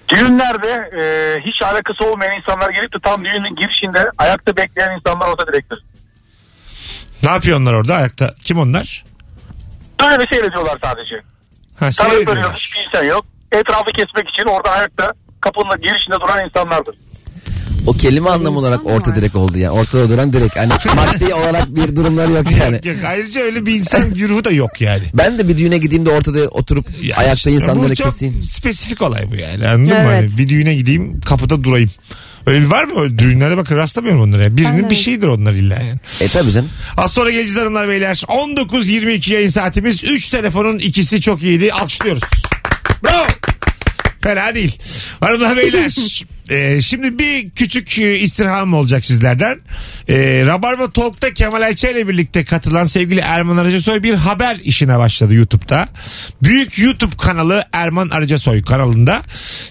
Düğünlerde 0.08 0.68
e, 1.00 1.02
hiç 1.40 1.62
alakası 1.62 2.10
olmayan 2.10 2.32
insanlar 2.40 2.70
gelip 2.70 2.92
de 2.94 2.96
tam 3.04 3.24
düğünün 3.24 3.56
girişinde 3.56 4.10
ayakta 4.18 4.56
bekleyen 4.56 4.96
insanlar 4.98 5.28
orta 5.32 5.46
direktir. 5.52 5.84
Ne 7.22 7.30
yapıyor 7.30 7.60
onlar 7.60 7.72
orada 7.74 7.94
ayakta? 7.94 8.34
Kim 8.42 8.58
onlar? 8.58 9.04
Böyle 10.00 10.24
seyrediyorlar 10.32 10.78
sadece. 10.84 11.16
Ha, 11.80 11.90
Tanıdıkları 11.98 12.40
yok, 12.40 12.52
hiçbir 12.54 12.84
insan 12.88 13.04
yok. 13.04 13.24
Etrafı 13.52 13.84
kesmek 13.96 14.28
için 14.28 14.48
orada 14.48 14.70
ayakta 14.70 15.12
kapının 15.40 15.80
girişinde 15.80 16.16
duran 16.20 16.44
insanlardır. 16.44 16.94
O 17.86 17.92
kelime 17.92 18.30
anlamı 18.30 18.58
olarak 18.58 18.86
orta 18.86 19.10
var? 19.10 19.16
direk 19.16 19.36
oldu 19.36 19.58
yani. 19.58 19.70
Ortada 19.70 20.08
duran 20.08 20.32
direk. 20.32 20.56
Hani 20.56 20.72
maddi 20.96 21.34
olarak 21.34 21.76
bir 21.76 21.96
durumları 21.96 22.32
yok 22.32 22.46
yani. 22.60 22.74
Yok, 22.76 22.84
yok. 22.86 22.96
Ayrıca 23.06 23.40
öyle 23.40 23.66
bir 23.66 23.74
insan 23.74 24.14
güruhu 24.14 24.44
da 24.44 24.50
yok 24.50 24.80
yani. 24.80 25.02
Ben 25.14 25.38
de 25.38 25.48
bir 25.48 25.56
düğüne 25.58 25.78
gideyim 25.78 26.06
de 26.06 26.10
ortada 26.10 26.48
oturup 26.48 26.86
Ya 27.02 27.16
ayakta 27.16 27.34
işte 27.34 27.52
insanları 27.52 27.90
bu 27.90 27.94
çok 27.94 28.06
keseyim. 28.06 28.42
spesifik 28.50 29.02
olay 29.02 29.30
bu 29.30 29.36
yani 29.36 29.68
anladın 29.68 29.92
mı? 29.94 30.00
Evet. 30.00 30.30
Hani 30.30 30.38
bir 30.38 30.48
düğüne 30.48 30.74
gideyim 30.74 31.20
kapıda 31.20 31.64
durayım. 31.64 31.90
Öyle 32.46 32.60
bir 32.60 32.66
var 32.66 32.84
mı? 32.84 33.00
Öyle 33.00 33.18
düğünlerde 33.18 33.56
bakın 33.56 33.76
rastlamıyorum 33.76 34.22
onlara. 34.22 34.42
ya. 34.42 34.56
Birinin 34.56 34.84
bir 34.84 34.90
de. 34.90 34.94
şeydir 34.94 35.26
onlar 35.26 35.52
illa 35.52 35.74
yani. 35.74 35.98
E 36.20 36.28
tabii 36.28 36.52
canım. 36.52 36.68
Az 36.96 37.12
sonra 37.12 37.30
geleceğiz 37.30 37.56
hanımlar 37.60 37.88
beyler. 37.88 38.14
19.22 38.28 39.32
yayın 39.32 39.48
saatimiz. 39.48 40.04
3 40.04 40.28
telefonun 40.28 40.78
ikisi 40.78 41.20
çok 41.20 41.42
iyiydi. 41.42 41.72
Alkışlıyoruz. 41.72 42.22
Bravo. 43.04 43.26
Fena 44.20 44.54
değil. 44.54 44.78
Hanımlar 45.20 45.56
beyler. 45.56 45.96
e, 46.48 46.82
şimdi 46.82 47.18
bir 47.18 47.50
küçük 47.50 47.98
e, 47.98 48.18
istirham 48.18 48.74
olacak 48.74 49.04
sizlerden. 49.04 49.58
E, 50.08 50.42
Rabarba 50.46 50.90
Talk'ta 50.90 51.34
Kemal 51.34 51.62
Ayça 51.62 51.88
ile 51.88 52.08
birlikte 52.08 52.44
katılan 52.44 52.84
sevgili 52.84 53.20
Erman 53.20 53.56
Arıcasoy 53.56 54.02
bir 54.02 54.14
haber 54.14 54.56
işine 54.56 54.98
başladı 54.98 55.34
YouTube'da. 55.34 55.88
Büyük 56.42 56.78
YouTube 56.78 57.16
kanalı 57.16 57.64
Erman 57.72 58.08
Arıcasoy 58.08 58.62
kanalında. 58.62 59.22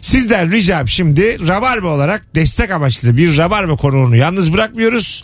Sizden 0.01 0.51
ricam 0.51 0.87
şimdi 0.87 1.47
Rabarba 1.47 1.87
olarak 1.87 2.35
destek 2.35 2.71
amaçlı 2.71 3.17
bir 3.17 3.37
Rabarba 3.37 3.75
konuğunu 3.75 4.15
yalnız 4.15 4.53
bırakmıyoruz. 4.53 5.23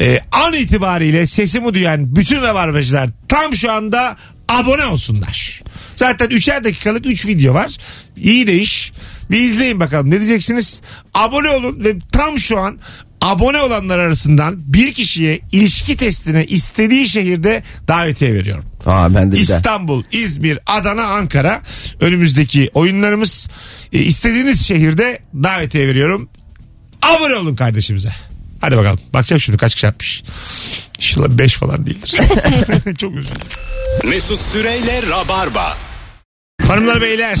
E, 0.00 0.20
an 0.32 0.54
itibariyle 0.54 1.26
sesimi 1.26 1.74
duyan 1.74 2.16
bütün 2.16 2.42
Rabarbacılar 2.42 3.10
tam 3.28 3.56
şu 3.56 3.72
anda 3.72 4.16
abone 4.48 4.86
olsunlar. 4.86 5.62
Zaten 5.96 6.28
üçer 6.28 6.64
dakikalık 6.64 7.06
3 7.06 7.26
video 7.26 7.54
var. 7.54 7.76
İyi 8.16 8.46
de 8.46 8.54
iş. 8.54 8.92
Bir 9.30 9.40
izleyin 9.40 9.80
bakalım 9.80 10.10
ne 10.10 10.20
diyeceksiniz. 10.20 10.80
Abone 11.14 11.50
olun 11.50 11.84
ve 11.84 11.98
tam 12.12 12.38
şu 12.38 12.58
an 12.58 12.78
abone 13.20 13.60
olanlar 13.60 13.98
arasından 13.98 14.54
bir 14.72 14.92
kişiye 14.92 15.40
ilişki 15.52 15.96
testine 15.96 16.44
istediği 16.44 17.08
şehirde 17.08 17.62
davetiye 17.88 18.34
veriyorum. 18.34 18.64
Aa 18.86 19.14
ben 19.14 19.32
de 19.32 19.36
bir 19.36 19.48
daha. 19.48 19.56
İstanbul, 19.58 20.02
İzmir, 20.12 20.58
Adana, 20.66 21.02
Ankara 21.02 21.62
önümüzdeki 22.00 22.70
oyunlarımız. 22.74 23.48
E, 23.92 23.98
istediğiniz 23.98 24.66
şehirde 24.66 25.18
davetiye 25.34 25.88
veriyorum. 25.88 26.28
Abone 27.02 27.34
olun 27.34 27.54
kardeşimize. 27.56 28.10
Hadi 28.60 28.76
bakalım. 28.76 29.00
Bakacağım 29.12 29.40
şimdi 29.40 29.58
kaç 29.58 29.74
kişi 29.74 29.86
yapmış. 29.86 30.22
İnşallah 30.98 31.28
5 31.28 31.54
falan 31.54 31.86
değildir. 31.86 32.10
Çok 32.98 33.16
üzüldüm. 33.16 33.48
Mesut 34.04 34.40
Süreyle 34.40 35.02
Rabarba. 35.10 35.76
Hanımlar 36.66 37.00
beyler 37.02 37.38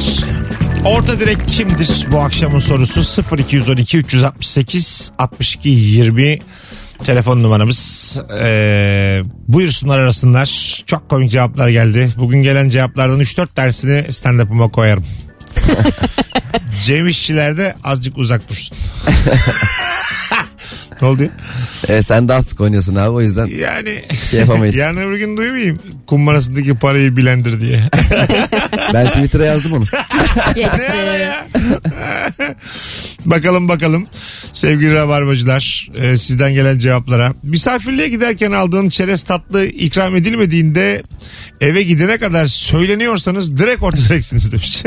orta 0.84 1.20
direk 1.20 1.48
kimdir 1.48 2.06
bu 2.10 2.18
akşamın 2.18 2.58
sorusu? 2.58 3.22
0212 3.38 3.98
368 3.98 5.10
62 5.18 5.68
20 5.68 6.38
telefon 7.04 7.42
numaramız. 7.42 8.16
Ee, 8.40 9.22
buyursunlar 9.48 9.98
arasınlar. 9.98 10.82
Çok 10.86 11.08
komik 11.08 11.30
cevaplar 11.30 11.68
geldi. 11.68 12.10
Bugün 12.16 12.42
gelen 12.42 12.68
cevaplardan 12.68 13.20
3-4 13.20 13.54
tanesini 13.54 14.12
stand-up'ıma 14.12 14.68
koyarım. 14.70 15.04
Cem 16.84 17.06
İşçiler 17.06 17.56
de 17.56 17.74
azıcık 17.84 18.18
uzak 18.18 18.50
dursun 18.50 18.76
ne 21.02 21.08
oldu 21.08 21.22
ya? 21.22 21.30
E, 21.96 22.02
sen 22.02 22.28
daha 22.28 22.42
sık 22.42 22.60
oynuyorsun 22.60 22.94
abi 22.94 23.10
o 23.10 23.20
yüzden 23.20 23.46
yani 23.46 24.02
şey 24.30 24.40
yapamayız. 24.40 24.76
yarın 24.76 24.96
öbür 24.96 25.16
gün 25.18 25.36
duymayayım 25.36 25.78
kumbarasındaki 26.06 26.74
parayı 26.74 27.16
bilendir 27.16 27.60
diye 27.60 27.82
Ben 28.94 29.06
Twitter'a 29.08 29.44
yazdım 29.44 29.72
onu. 29.72 29.84
Geçti. 30.54 30.92
bakalım 33.24 33.68
bakalım 33.68 34.06
sevgili 34.52 34.94
rabarbacılar 34.94 35.88
e, 35.96 36.18
sizden 36.18 36.52
gelen 36.54 36.78
cevaplara. 36.78 37.32
Misafirliğe 37.42 38.08
giderken 38.08 38.52
aldığın 38.52 38.88
çerez 38.88 39.22
tatlı 39.22 39.66
ikram 39.66 40.16
edilmediğinde 40.16 41.02
eve 41.60 41.82
gidene 41.82 42.18
kadar 42.18 42.46
söyleniyorsanız 42.46 43.56
direkt 43.56 43.82
orta 43.82 43.98
direksiniz 43.98 44.52
demiş. 44.52 44.84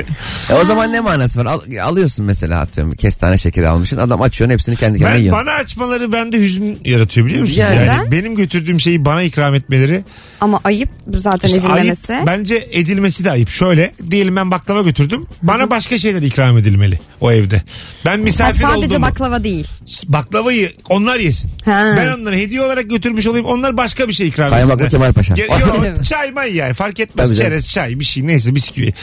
E, 0.50 0.54
o 0.54 0.66
zaman 0.66 0.94
ne 0.94 1.00
manası 1.00 1.40
var? 1.40 1.46
Al- 1.46 1.78
alıyorsun 1.84 2.26
mesela 2.26 2.60
atıyorum 2.60 2.94
kestane 2.94 3.38
şekeri 3.38 3.68
almışsın. 3.68 3.98
Adam 3.98 4.22
açıyorsun 4.22 4.54
hepsini 4.54 4.76
kendi 4.76 5.00
kendine 5.00 5.16
ben, 5.16 5.22
yiyor. 5.22 5.36
bana 5.36 5.52
açmaları 5.52 6.01
bende 6.12 6.40
hüzün 6.40 6.80
yaratıyor 6.86 7.26
biliyor 7.26 7.42
musun? 7.42 7.56
Yani. 7.56 7.88
Yani 7.88 8.12
benim 8.12 8.36
götürdüğüm 8.36 8.80
şeyi 8.80 9.06
bana 9.06 9.22
ikram 9.22 9.56
etmeleri 9.56 10.04
Ama 10.42 10.60
ayıp 10.64 10.90
zaten 11.16 11.48
İşte 11.50 11.60
edilmemesi. 11.60 12.14
ayıp, 12.14 12.28
bence 12.28 12.68
edilmesi 12.72 13.26
de 13.26 13.32
ayıp. 13.32 13.50
Şöyle 13.50 13.92
diyelim 14.12 14.36
ben 14.36 14.52
baklava 14.52 14.82
götürdüm. 14.82 15.26
Bana 15.44 15.70
başka 15.70 15.98
şeyler 15.98 16.22
ikram 16.22 16.58
edilmeli 16.58 17.00
o 17.22 17.32
evde. 17.32 17.62
Ben 18.06 18.12
Ha, 18.12 18.18
misafir 18.18 18.62
sadece 18.62 18.88
oldum. 18.88 19.02
baklava 19.02 19.44
değil. 19.44 19.68
Baklavayı 20.08 20.72
onlar 20.90 21.20
yesin. 21.20 21.52
Ha. 21.66 21.94
Ben 21.98 22.22
onları 22.22 22.36
hediye 22.36 22.62
olarak 22.62 22.90
götürmüş 22.90 23.28
olayım. 23.28 23.46
Onlar 23.46 23.78
başka 23.78 24.08
bir 24.08 24.14
şey 24.14 24.28
ikram 24.28 24.50
Kaymaklı 24.50 24.86
etsinler. 24.86 25.02
Kemal 25.02 25.14
Paşa. 25.14 25.34
Ge- 25.34 25.62
Yok, 25.62 26.06
çay 26.06 26.32
may 26.32 26.56
yani 26.56 26.74
fark 26.74 27.00
etmez. 27.00 27.28
Tabii 27.28 27.38
canım. 27.38 27.52
Çerez, 27.52 27.70
çay 27.70 28.00
bir 28.00 28.06
şey 28.06 28.28
neyse 28.28 28.56
bisküvi. 28.56 28.94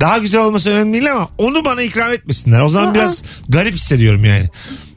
Daha 0.00 0.18
güzel 0.18 0.40
olması 0.40 0.70
önemli 0.70 0.92
değil 0.92 1.12
ama 1.12 1.28
onu 1.38 1.64
bana 1.64 1.82
ikram 1.82 2.12
etmesinler. 2.12 2.60
O 2.60 2.68
zaman 2.68 2.86
Aa. 2.90 2.94
biraz 2.94 3.22
garip 3.48 3.74
hissediyorum 3.74 4.24
yani. 4.24 4.48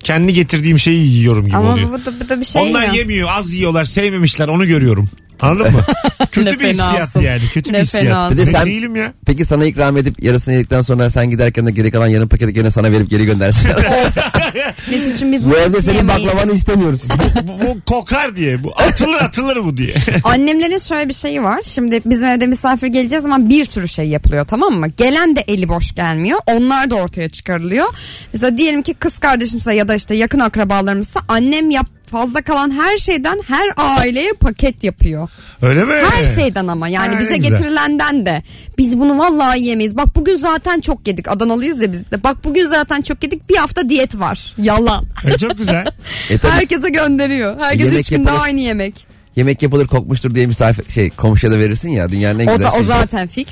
Kendi 0.05 0.33
getirdiğim 0.33 0.79
şeyi 0.79 1.07
yiyorum 1.07 1.45
gibi 1.45 1.55
Ama 1.55 1.71
oluyor. 1.73 1.89
bu 1.89 2.05
da, 2.05 2.13
bu 2.25 2.29
da 2.29 2.39
bir 2.39 2.45
şey 2.45 2.61
Onlar 2.61 2.83
ya. 2.87 2.93
yemiyor 2.93 3.29
az 3.31 3.53
yiyorlar 3.53 3.83
sevmemişler 3.85 4.47
onu 4.47 4.67
görüyorum. 4.67 5.09
Anladın 5.41 5.71
mı? 5.73 5.81
Kötü 6.35 6.55
Ne 6.55 6.59
bir 6.59 6.65
hissiyat 6.69 6.91
fenasın. 6.95 7.21
yani. 7.21 7.41
Kötü 7.53 7.73
Ne 7.73 7.77
bir 7.77 7.83
hissiyat. 7.83 8.05
fenasın. 8.05 8.37
Bir 8.37 8.41
de 8.43 8.47
Ben 8.47 8.51
sen- 8.51 8.65
değilim 8.65 8.95
ya. 8.95 9.13
Peki 9.25 9.45
sana 9.45 9.65
ikram 9.65 9.97
edip 9.97 10.23
yarısını 10.23 10.53
yedikten 10.53 10.81
sonra 10.81 11.09
sen 11.09 11.29
giderken 11.29 11.67
de 11.67 11.71
geri 11.71 11.91
kalan 11.91 12.07
yarım 12.07 12.29
paketi 12.29 12.53
gene 12.53 12.69
sana 12.69 12.91
verip 12.91 13.09
geri 13.09 13.25
göndersin. 13.25 13.69
Mesut'cum 14.91 15.31
biz 15.31 15.49
Bu 15.49 15.57
evde 15.57 15.81
senin 15.81 15.97
yemeyiz. 15.97 16.25
baklavanı 16.27 16.51
istemiyoruz. 16.53 17.01
bu, 17.43 17.59
bu 17.65 17.81
kokar 17.85 18.35
diye. 18.35 18.63
Bu 18.63 18.71
atılır 18.77 19.15
atılır 19.21 19.55
bu 19.65 19.77
diye. 19.77 19.93
Annemlerin 20.23 20.77
şöyle 20.77 21.09
bir 21.09 21.13
şeyi 21.13 21.43
var. 21.43 21.61
Şimdi 21.65 22.01
bizim 22.05 22.27
evde 22.27 22.47
misafir 22.47 22.87
geleceğiz 22.87 23.23
zaman 23.23 23.49
bir 23.49 23.65
sürü 23.65 23.87
şey 23.87 24.07
yapılıyor 24.07 24.45
tamam 24.47 24.73
mı? 24.73 24.87
Gelen 24.97 25.35
de 25.35 25.43
eli 25.47 25.69
boş 25.69 25.95
gelmiyor. 25.95 26.39
Onlar 26.47 26.89
da 26.89 26.95
ortaya 26.95 27.29
çıkarılıyor. 27.29 27.85
Mesela 28.33 28.57
diyelim 28.57 28.81
ki 28.81 28.93
kız 28.93 29.17
kardeşimse 29.19 29.73
ya 29.75 29.87
da 29.87 29.95
işte 29.95 30.15
yakın 30.15 30.39
akrabalarımızsa 30.39 31.19
annem 31.27 31.69
yap 31.69 31.85
fazla 32.11 32.41
kalan 32.41 32.71
her 32.71 32.97
şeyden 32.97 33.41
her 33.47 33.69
aileye 33.77 34.33
paket 34.33 34.83
yapıyor. 34.83 35.29
Öyle 35.61 35.85
mi? 35.85 35.93
Her 36.11 36.25
şeyden 36.27 36.67
ama 36.67 36.87
yani 36.87 37.15
Ha, 37.15 37.21
bize 37.21 37.37
güzel. 37.37 37.51
getirilenden 37.51 38.25
de. 38.25 38.43
Biz 38.77 38.99
bunu 38.99 39.17
vallahi 39.17 39.61
yemeyiz. 39.63 39.97
Bak 39.97 40.15
bugün 40.15 40.35
zaten 40.35 40.79
çok 40.79 41.07
yedik. 41.07 41.27
Adanalıyız 41.31 41.81
ya 41.81 41.91
biz 41.91 42.11
de. 42.11 42.23
Bak 42.23 42.43
bugün 42.43 42.65
zaten 42.65 43.01
çok 43.01 43.23
yedik. 43.23 43.49
Bir 43.49 43.55
hafta 43.55 43.89
diyet 43.89 44.19
var. 44.19 44.53
Yalan. 44.57 45.05
E, 45.25 45.37
çok 45.37 45.57
güzel. 45.57 45.85
E 46.29 46.37
tabii 46.37 46.51
Herkese 46.51 46.89
gönderiyor. 46.89 47.59
Herkes 47.59 47.85
Yemek 47.85 47.99
üç 47.99 48.09
günde 48.09 48.21
yapalım. 48.21 48.41
aynı 48.41 48.59
yemek. 48.59 49.07
yemek 49.35 49.61
yapılır 49.63 49.87
kokmuştur 49.87 50.35
diye 50.35 50.45
misafir 50.47 50.91
şey 50.91 51.09
komşuya 51.09 51.53
da 51.53 51.59
verirsin 51.59 51.89
ya 51.89 52.09
dünyanın 52.11 52.39
en 52.39 52.47
O, 52.47 52.51
güzel 52.57 52.63
da, 52.63 52.69
o 52.71 52.75
şeyi. 52.75 52.85
zaten 52.85 53.27
fix. 53.27 53.47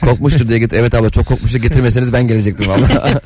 Kokmuştur 0.00 0.48
diye 0.48 0.58
getir. 0.58 0.76
Evet 0.76 0.94
abla 0.94 1.10
çok 1.10 1.26
kokmuştur 1.26 1.58
getirmeseniz 1.58 2.12
ben 2.12 2.28
gelecektim 2.28 2.68
valla. 2.68 2.88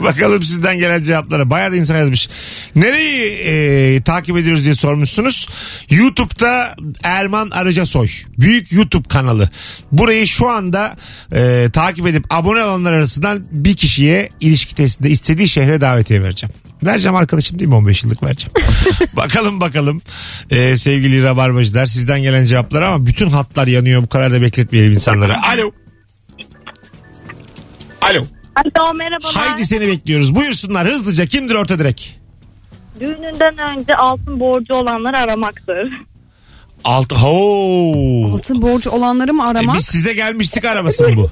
Bakalım 0.00 0.42
sizden 0.42 0.78
gelen 0.78 1.02
cevaplara. 1.02 1.50
Bayağı 1.50 1.72
da 1.72 1.76
insan 1.76 1.96
yazmış. 1.96 2.28
Nereyi 2.76 3.32
e, 3.32 4.00
takip 4.00 4.36
ediyoruz 4.36 4.64
diye 4.64 4.74
sormuşsunuz. 4.74 5.48
YouTube'da 5.90 6.76
Erman 7.02 7.50
Arıcasoy. 7.50 8.08
Büyük 8.38 8.72
YouTube 8.72 9.08
kanalı. 9.08 9.50
Burayı 9.92 10.26
şu 10.26 10.50
anda 10.50 10.96
e, 11.32 11.70
takip 11.72 12.06
edip 12.06 12.24
abone 12.30 12.62
olanlar 12.62 12.92
arasından 12.92 13.44
bir 13.50 13.76
kişiye 13.76 14.28
ilişki 14.40 14.74
testinde 14.74 15.10
istediği 15.10 15.48
şehre 15.48 15.80
davetiye 15.80 16.22
vereceğim. 16.22 16.54
Vereceğim 16.84 17.16
arkadaşım 17.16 17.58
değil 17.58 17.68
mi 17.68 17.74
15 17.74 18.02
yıllık 18.02 18.22
vereceğim. 18.22 18.52
bakalım 19.16 19.60
bakalım 19.60 20.02
e, 20.50 20.76
sevgili 20.76 21.22
rabarbacılar 21.22 21.86
sizden 21.86 22.22
gelen 22.22 22.44
cevaplar 22.44 22.82
ama 22.82 23.06
bütün 23.06 23.30
hatlar 23.30 23.66
yanıyor 23.66 24.02
bu 24.02 24.08
kadar 24.08 24.32
da 24.32 24.42
bekletmeyelim 24.42 24.83
insanları. 24.90 25.34
Alo. 25.54 25.70
Alo. 28.00 28.24
Alo 28.56 28.94
merhabalar. 28.94 29.34
Haydi 29.34 29.66
seni 29.66 29.86
bekliyoruz. 29.86 30.34
Buyursunlar 30.34 30.88
hızlıca. 30.88 31.26
Kimdir 31.26 31.54
orta 31.54 31.78
direk? 31.78 32.20
Düğününden 33.00 33.58
önce 33.78 33.94
altın 33.94 34.40
borcu 34.40 34.74
olanları 34.74 35.18
aramaktır. 35.18 35.92
Altı. 36.84 37.14
Ho. 37.14 38.32
Altın 38.34 38.62
borcu 38.62 38.90
olanları 38.90 39.34
mı 39.34 39.42
E, 39.46 39.50
aramak? 39.50 39.76
biz 39.76 39.86
size 39.86 40.14
gelmiştik 40.14 40.64
araması 40.64 41.08
mı 41.08 41.16
bu? 41.16 41.30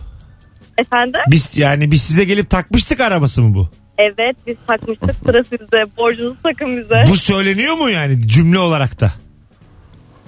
Efendim? 0.79 1.21
Biz 1.31 1.57
yani 1.57 1.91
biz 1.91 2.03
size 2.03 2.25
gelip 2.25 2.51
takmıştık 2.51 3.01
araması 3.01 3.43
mı 3.43 3.55
bu? 3.55 3.69
Evet 3.99 4.37
biz 4.47 4.57
takmıştık 4.67 5.15
sıra 5.27 5.45
sizde. 5.45 5.97
Borcunuzu 5.97 6.37
takın 6.43 6.79
bize. 6.79 7.05
Bu 7.09 7.17
söyleniyor 7.17 7.75
mu 7.77 7.91
yani 7.91 8.29
cümle 8.29 8.59
olarak 8.59 9.01
da? 9.01 9.13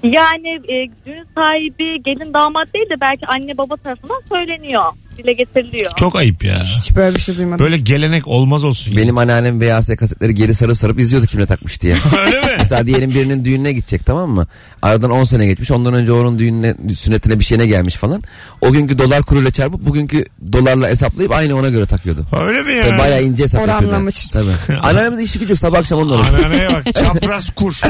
Yani 0.05 0.49
e, 0.69 0.89
düğün 1.07 1.27
sahibi 1.37 2.03
gelin 2.03 2.35
damat 2.35 2.75
değil 2.75 2.91
de 2.91 2.95
belki 3.01 3.27
anne 3.27 3.59
baba 3.59 3.77
tarafından 3.77 4.23
söyleniyor. 4.29 4.85
Dile 5.19 5.33
getiriliyor. 5.33 5.93
Çok 5.97 6.17
ayıp 6.17 6.45
ya. 6.45 6.63
Hiç 6.65 6.97
böyle 6.97 7.17
bir 7.17 7.21
şey 7.21 7.37
duymadım. 7.37 7.65
Böyle 7.65 7.77
gelenek 7.77 8.29
olmaz 8.29 8.65
olsun. 8.65 8.97
Benim 8.97 9.19
anneannem 9.19 9.61
VHS 9.61 9.97
kasetleri 9.97 10.35
geri 10.35 10.55
sarıp 10.55 10.79
sarıp 10.79 10.99
izliyordu 11.01 11.27
kimle 11.27 11.47
takmış 11.47 11.81
diye. 11.83 11.95
Öyle 12.27 12.41
mi? 12.41 12.47
Mesela 12.59 12.87
diyelim 12.87 13.11
birinin 13.11 13.45
düğününe 13.45 13.73
gidecek 13.73 14.07
tamam 14.07 14.31
mı? 14.31 14.47
Aradan 14.83 15.11
10 15.11 15.25
sene 15.25 15.47
geçmiş. 15.47 15.71
Ondan 15.71 15.95
önce 15.95 16.13
onun 16.13 16.39
düğününe, 16.39 16.75
sünnetine 16.97 17.39
bir 17.39 17.45
şeyine 17.45 17.67
gelmiş 17.67 17.95
falan. 17.95 18.23
O 18.61 18.73
günkü 18.73 18.99
dolar 18.99 19.23
kuruyla 19.23 19.51
çarpıp 19.51 19.81
bugünkü 19.87 20.25
dolarla 20.53 20.89
hesaplayıp 20.89 21.33
aynı 21.33 21.57
ona 21.57 21.69
göre 21.69 21.87
takıyordu. 21.87 22.27
Öyle 22.41 22.63
mi 22.63 22.81
Tabii 22.83 22.93
ya? 22.93 22.99
bayağı 22.99 23.23
ince 23.23 23.43
hesap 23.43 23.61
yapıyordu. 23.61 23.85
Oranlamış. 23.87 24.29
Tabii. 24.29 24.79
Anneannemiz 24.83 25.21
işi 25.21 25.39
gücü 25.39 25.57
sabah 25.57 25.79
akşam 25.79 25.99
onunla 25.99 26.15
uğraşıyor. 26.15 26.39
Anneanneye 26.45 26.69
bak 26.73 26.95
çapraz 26.95 27.51
kur. 27.55 27.81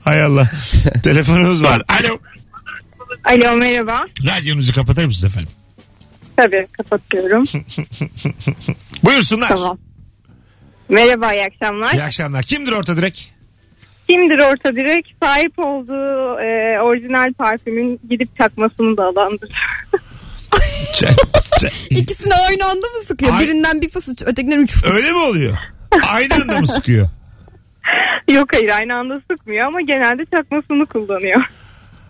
Hay 0.00 0.22
Allah. 0.22 0.50
Telefonumuz 1.02 1.62
var. 1.62 1.82
Alo. 1.88 2.18
Alo 3.24 3.56
merhaba. 3.56 4.00
Radyonuzu 4.26 4.74
kapatır 4.74 5.04
mısınız 5.04 5.32
efendim? 5.32 5.50
Tabii 6.42 6.66
kapatıyorum. 6.72 7.44
Buyursunlar. 9.04 9.48
tamam. 9.48 9.78
Merhaba 10.88 11.32
iyi 11.32 11.44
akşamlar. 11.44 11.92
İyi 11.92 12.02
akşamlar. 12.02 12.42
Kimdir 12.42 12.72
orta 12.72 12.96
direk? 12.96 13.32
Kimdir 14.08 14.38
orta 14.38 14.76
direk? 14.76 15.16
Sahip 15.22 15.58
olduğu 15.58 16.40
e, 16.40 16.80
orijinal 16.80 17.32
parfümün 17.32 18.00
gidip 18.10 18.38
çakmasını 18.38 18.96
da 18.96 19.04
alandır. 19.04 19.50
İkisini 21.90 22.34
aynı 22.34 22.64
anda 22.64 22.86
mı 22.86 23.02
sıkıyor? 23.06 23.34
Ay- 23.34 23.44
Birinden 23.46 23.80
bir 23.80 23.88
fıs 23.88 24.08
ötekinden 24.24 24.58
üç 24.58 24.72
fıs. 24.72 24.84
Öyle 24.92 25.10
mi 25.12 25.18
oluyor? 25.18 25.56
Aynı 26.08 26.34
anda 26.34 26.60
mı 26.60 26.68
sıkıyor? 26.68 27.08
Yok 28.30 28.48
hayır 28.54 28.68
aynı 28.68 28.96
anda 28.96 29.20
sıkmıyor 29.30 29.66
ama 29.66 29.80
genelde 29.80 30.24
çakmasını 30.36 30.86
kullanıyor. 30.86 31.42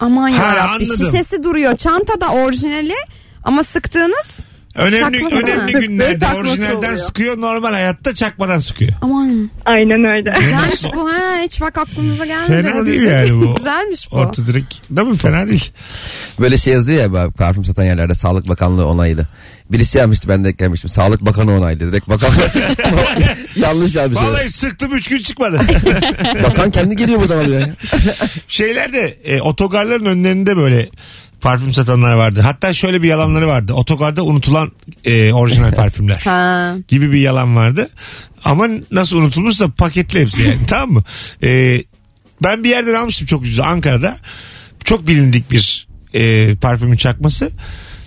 Aman 0.00 0.30
Ha, 0.30 0.46
yarabbim. 0.46 0.70
anladım. 0.70 0.96
Şişesi 0.96 1.42
duruyor. 1.42 1.76
Çantada 1.76 2.28
orijinali 2.32 2.94
ama 3.44 3.64
sıktığınız 3.64 4.40
Önemli 4.74 5.18
Çakması 5.18 5.44
önemli 5.46 5.72
günlerde 5.72 6.26
orijinalden 6.36 6.76
oluyor. 6.76 6.96
sıkıyor, 6.96 7.40
normal 7.40 7.72
hayatta 7.72 8.14
çakmadan 8.14 8.58
sıkıyor. 8.58 8.92
aman. 9.00 9.50
Aynen 9.64 10.04
öyle. 10.04 10.32
Güzelmiş 10.40 10.84
bu 10.94 11.12
ha. 11.12 11.38
Hiç 11.44 11.60
bak 11.60 11.78
aklımıza 11.78 12.26
gelmedi. 12.26 12.62
Fena 12.62 12.86
değil 12.86 12.96
bizim. 13.00 13.12
yani 13.12 13.40
bu. 13.40 13.54
Güzelmiş 13.56 14.12
bu. 14.12 14.16
Orta 14.16 14.46
direk. 14.46 14.82
Değil 14.90 15.08
mi? 15.08 15.16
Fena 15.16 15.48
değil. 15.48 15.70
Böyle 16.40 16.56
şey 16.56 16.72
yazıyor 16.72 17.02
ya 17.02 17.12
böyle 17.12 17.30
parfüm 17.30 17.64
satan 17.64 17.84
yerlerde 17.84 18.14
Sağlık 18.14 18.48
Bakanlığı 18.48 18.86
onaylı. 18.86 19.26
Birisi 19.72 19.98
yazmıştı 19.98 20.28
ben 20.28 20.44
de 20.44 20.48
eklemiştim. 20.48 20.90
Sağlık 20.90 21.20
Bakanı 21.20 21.56
onaylı. 21.58 21.80
Direkt 21.80 22.08
bakan 22.08 22.30
yanlış 23.56 23.94
yazmış. 23.94 24.22
Vallahi 24.22 24.50
sıktım 24.50 24.94
3 24.94 25.08
gün 25.08 25.18
çıkmadı. 25.18 25.60
Bakan 26.42 26.70
kendi 26.70 26.96
geliyor 26.96 27.20
buradan 27.20 27.38
alıyor. 27.38 27.60
ya. 27.60 27.74
Şeylerde 28.48 29.16
e, 29.24 29.40
otogarların 29.40 30.04
önlerinde 30.04 30.56
böyle 30.56 30.88
parfüm 31.42 31.74
satanlar 31.74 32.12
vardı. 32.12 32.40
Hatta 32.40 32.74
şöyle 32.74 33.02
bir 33.02 33.08
yalanları 33.08 33.48
vardı. 33.48 33.72
Otogarda 33.72 34.22
unutulan 34.24 34.72
e, 35.04 35.32
orijinal 35.32 35.72
parfümler 35.74 36.16
Ha. 36.24 36.74
gibi 36.88 37.12
bir 37.12 37.18
yalan 37.20 37.56
vardı. 37.56 37.90
Ama 38.44 38.66
nasıl 38.90 39.16
unutulmuşsa 39.16 39.68
paketli 39.70 40.20
hepsi 40.20 40.42
yani 40.42 40.56
tamam 40.68 40.90
mı? 40.92 41.02
E, 41.42 41.82
ben 42.42 42.64
bir 42.64 42.68
yerden 42.68 42.94
almıştım 42.94 43.26
çok 43.26 43.42
ucuz 43.42 43.60
Ankara'da. 43.60 44.16
Çok 44.84 45.06
bilindik 45.06 45.50
bir 45.50 45.88
e, 46.14 46.54
parfümün 46.60 46.96
çakması. 46.96 47.50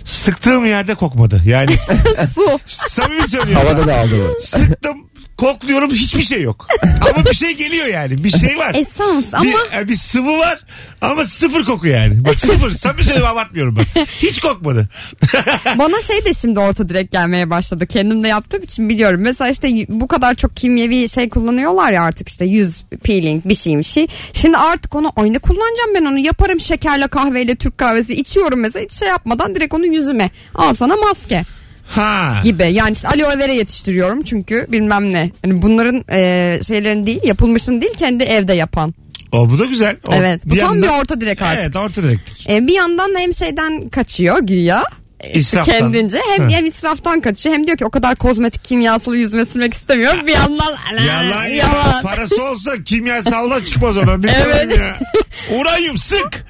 Sıktığım 0.04 0.66
yerde 0.66 0.94
kokmadı. 0.94 1.42
Yani 1.46 1.76
Su. 2.34 2.58
samimi 2.66 3.28
söylüyorum. 3.28 3.66
Havada 3.68 3.86
da 3.86 3.96
aldı. 3.98 4.32
Sıktım 4.40 4.96
kokluyorum 5.38 5.90
hiçbir 5.90 6.22
şey 6.22 6.42
yok. 6.42 6.66
Ama 6.82 7.24
bir 7.24 7.34
şey 7.34 7.56
geliyor 7.56 7.86
yani. 7.86 8.24
Bir 8.24 8.30
şey 8.30 8.58
var. 8.58 8.74
Esans 8.74 9.24
ama 9.32 9.44
Bir, 9.44 9.78
e, 9.78 9.88
bir 9.88 9.94
sıvı 9.96 10.38
var 10.38 10.58
ama 11.00 11.24
sıfır 11.24 11.64
koku 11.64 11.86
yani. 11.86 12.24
Bak 12.24 12.40
sıfır. 12.40 12.70
Samimi 12.78 13.04
söylüyorum 13.04 13.32
abartmıyorum 13.32 13.76
bak. 13.76 14.06
Hiç 14.22 14.40
kokmadı. 14.40 14.88
bana 15.78 16.02
şey 16.02 16.24
de 16.24 16.34
şimdi 16.34 16.60
orta 16.60 16.88
direkt 16.88 17.12
gelmeye 17.12 17.50
başladı. 17.50 17.86
Kendim 17.86 18.24
de 18.24 18.28
yaptığım 18.28 18.62
için 18.62 18.88
biliyorum. 18.88 19.20
Mesela 19.20 19.50
işte 19.50 19.68
bu 19.88 20.08
kadar 20.08 20.34
çok 20.34 20.56
kimyevi 20.56 21.08
şey 21.08 21.28
kullanıyorlar 21.28 21.92
ya 21.92 22.02
artık 22.02 22.28
işte 22.28 22.44
yüz 22.44 22.82
peeling 23.04 23.44
bir 23.44 23.54
şey 23.54 23.78
bir 23.78 23.82
şey. 23.82 24.06
Şimdi 24.32 24.56
artık 24.56 24.94
onu 24.94 25.12
ay 25.16 25.32
ne 25.32 25.38
kullanacağım 25.38 25.94
ben 25.94 26.04
onu 26.04 26.18
yaparım 26.18 26.60
şekerle 26.60 27.08
kahveyle 27.08 27.56
Türk 27.56 27.78
kahvesi 27.78 28.14
içiyorum 28.14 28.60
mesela 28.60 28.84
hiç 28.84 28.92
şey 28.92 29.08
yapmadan 29.08 29.54
direkt 29.54 29.74
onu 29.74 29.86
yüzüme. 29.86 30.30
Al 30.54 30.72
sana 30.72 30.96
maske 30.96 31.44
Ha. 31.88 32.40
gibi. 32.44 32.68
Yani 32.72 32.92
işte 32.92 33.08
aloe 33.08 33.38
vera 33.38 33.52
yetiştiriyorum 33.52 34.22
çünkü 34.22 34.66
bilmem 34.68 35.12
ne. 35.12 35.30
Yani 35.44 35.62
bunların 35.62 36.04
e, 36.12 36.58
şeylerin 36.66 37.06
değil 37.06 37.20
yapılmışın 37.24 37.80
değil 37.80 37.94
kendi 37.94 38.24
evde 38.24 38.52
yapan. 38.52 38.94
O 39.32 39.50
bu 39.50 39.58
da 39.58 39.64
güzel. 39.64 39.96
O, 40.08 40.14
Evet, 40.14 40.40
bu 40.44 40.56
tam 40.56 40.82
bir 40.82 40.88
orta 40.88 41.20
direk 41.20 41.42
artık. 41.42 41.62
Evet 41.62 41.76
orta 41.76 42.02
direktik. 42.02 42.50
E, 42.50 42.66
bir 42.66 42.72
yandan 42.74 43.14
da 43.14 43.18
hem 43.18 43.34
şeyden 43.34 43.88
kaçıyor 43.88 44.38
güya. 44.38 44.82
e, 45.20 45.32
İsraftan. 45.32 45.78
Kendince 45.78 46.18
hem, 46.30 46.50
hem 46.50 46.66
israftan 46.66 47.20
kaçıyor 47.20 47.54
hem 47.54 47.66
diyor 47.66 47.76
ki 47.78 47.84
o 47.84 47.90
kadar 47.90 48.16
kozmetik 48.16 48.64
kimyasalı 48.64 49.16
yüzüme 49.16 49.44
sürmek 49.44 49.74
istemiyorum. 49.74 50.20
Bir 50.26 50.32
yandan 50.32 50.74
Yalan 51.06 51.44
ya. 51.44 51.48
yalan. 51.48 52.02
Parası 52.02 52.44
olsa 52.44 52.84
kimyasalda 52.84 53.64
çıkmaz 53.64 53.96
ona. 53.96 54.22
Bir 54.22 54.28
Evet. 54.28 54.46
evet. 54.64 54.78
ya. 54.78 54.96
Uranyum 55.58 55.98
sık. 55.98 56.46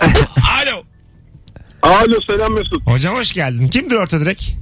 Alo. 0.62 0.82
Alo 1.84 2.20
selam 2.26 2.52
Mesut. 2.52 2.86
Hocam 2.86 3.16
hoş 3.16 3.32
geldin. 3.32 3.68
Kimdir 3.68 3.96
orta 3.96 4.20
direk? 4.20 4.56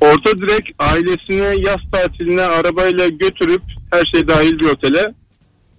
Orta 0.00 0.40
direkt 0.40 0.70
ailesine 0.78 1.68
yaz 1.68 1.78
tatiline 1.92 2.42
arabayla 2.42 3.08
götürüp 3.08 3.62
her 3.90 4.02
şey 4.14 4.28
dahil 4.28 4.58
bir 4.58 4.68
otele. 4.68 5.14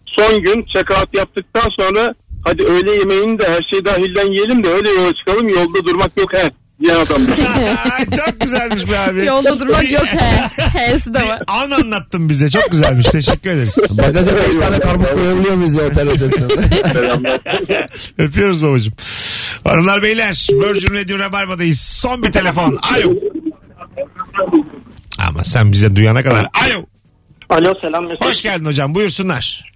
Son 0.05 0.43
gün 0.43 0.65
check 0.65 0.91
out 0.91 1.17
yaptıktan 1.17 1.69
sonra 1.79 2.15
hadi 2.43 2.63
öğle 2.63 2.91
yemeğini 2.91 3.39
de 3.39 3.47
her 3.47 3.67
şey 3.71 3.85
dahilden 3.85 4.31
yiyelim 4.31 4.63
de 4.63 4.69
öyle 4.69 4.89
yola 4.89 5.13
çıkalım 5.13 5.49
yolda 5.49 5.85
durmak 5.85 6.17
yok 6.17 6.33
he 6.33 6.51
diyen 6.83 6.95
adamdır. 6.95 7.37
Çok 8.17 8.41
güzelmiş 8.41 8.91
be 8.91 8.99
abi. 8.99 9.25
Yolda 9.25 9.59
durmak 9.59 9.91
yok 9.91 10.05
he. 10.05 10.41
H'si 10.57 11.13
de 11.13 11.27
var. 11.27 11.43
An 11.47 11.71
anlattın 11.71 12.29
bize. 12.29 12.49
Çok 12.49 12.71
güzelmiş. 12.71 13.05
Teşekkür 13.05 13.49
ederiz. 13.49 13.77
Bagaja 13.97 14.37
5 14.37 14.55
tane 14.55 14.79
karpuz 14.79 15.09
koyabiliyor 15.09 15.55
muyuz 15.55 15.75
ya 15.75 15.83
otel? 15.83 16.17
Selamlar. 16.17 17.39
Öpüyoruz 18.17 18.63
babacığım. 18.63 18.93
Hanımlar 19.63 20.03
beyler 20.03 20.47
Virgin 20.51 20.95
Radio 20.95 21.19
Rabarba'dayız. 21.19 21.79
Son 21.79 22.23
bir 22.23 22.31
telefon. 22.31 22.79
Alo. 22.95 23.13
Ama 25.27 25.43
sen 25.43 25.71
bize 25.71 25.95
duyana 25.95 26.23
kadar. 26.23 26.47
Alo. 26.65 26.85
Alo 27.49 27.73
selam. 27.81 28.09
Hoş 28.19 28.41
geldin 28.41 28.65
hocam. 28.65 28.95
Buyursunlar. 28.95 29.73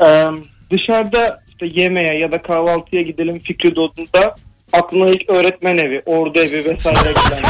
Ee, 0.00 0.26
dışarıda 0.70 1.42
işte 1.48 1.80
yemeğe 1.80 2.18
ya 2.18 2.32
da 2.32 2.42
kahvaltıya 2.42 3.02
gidelim 3.02 3.38
fikri 3.38 3.76
doğduğunda 3.76 4.34
aklına 4.74 5.10
ilk 5.10 5.30
öğretmen 5.30 5.76
evi, 5.76 6.02
ordu 6.06 6.38
evi 6.40 6.64
vesaire 6.64 7.12
gelen. 7.12 7.42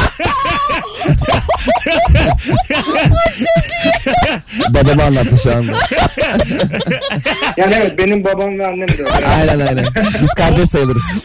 Babama 4.68 5.02
anlattı 5.02 5.36
şu 5.42 5.54
anda. 5.54 5.72
Yani 7.56 7.74
evet 7.74 7.98
benim 7.98 8.24
babam 8.24 8.58
ve 8.58 8.66
annem 8.66 8.88
de 8.88 9.02
öyle. 9.02 9.26
Aynen 9.26 9.66
aynen. 9.66 9.84
Biz 10.22 10.34
kardeş 10.34 10.68
sayılırız. 10.68 11.02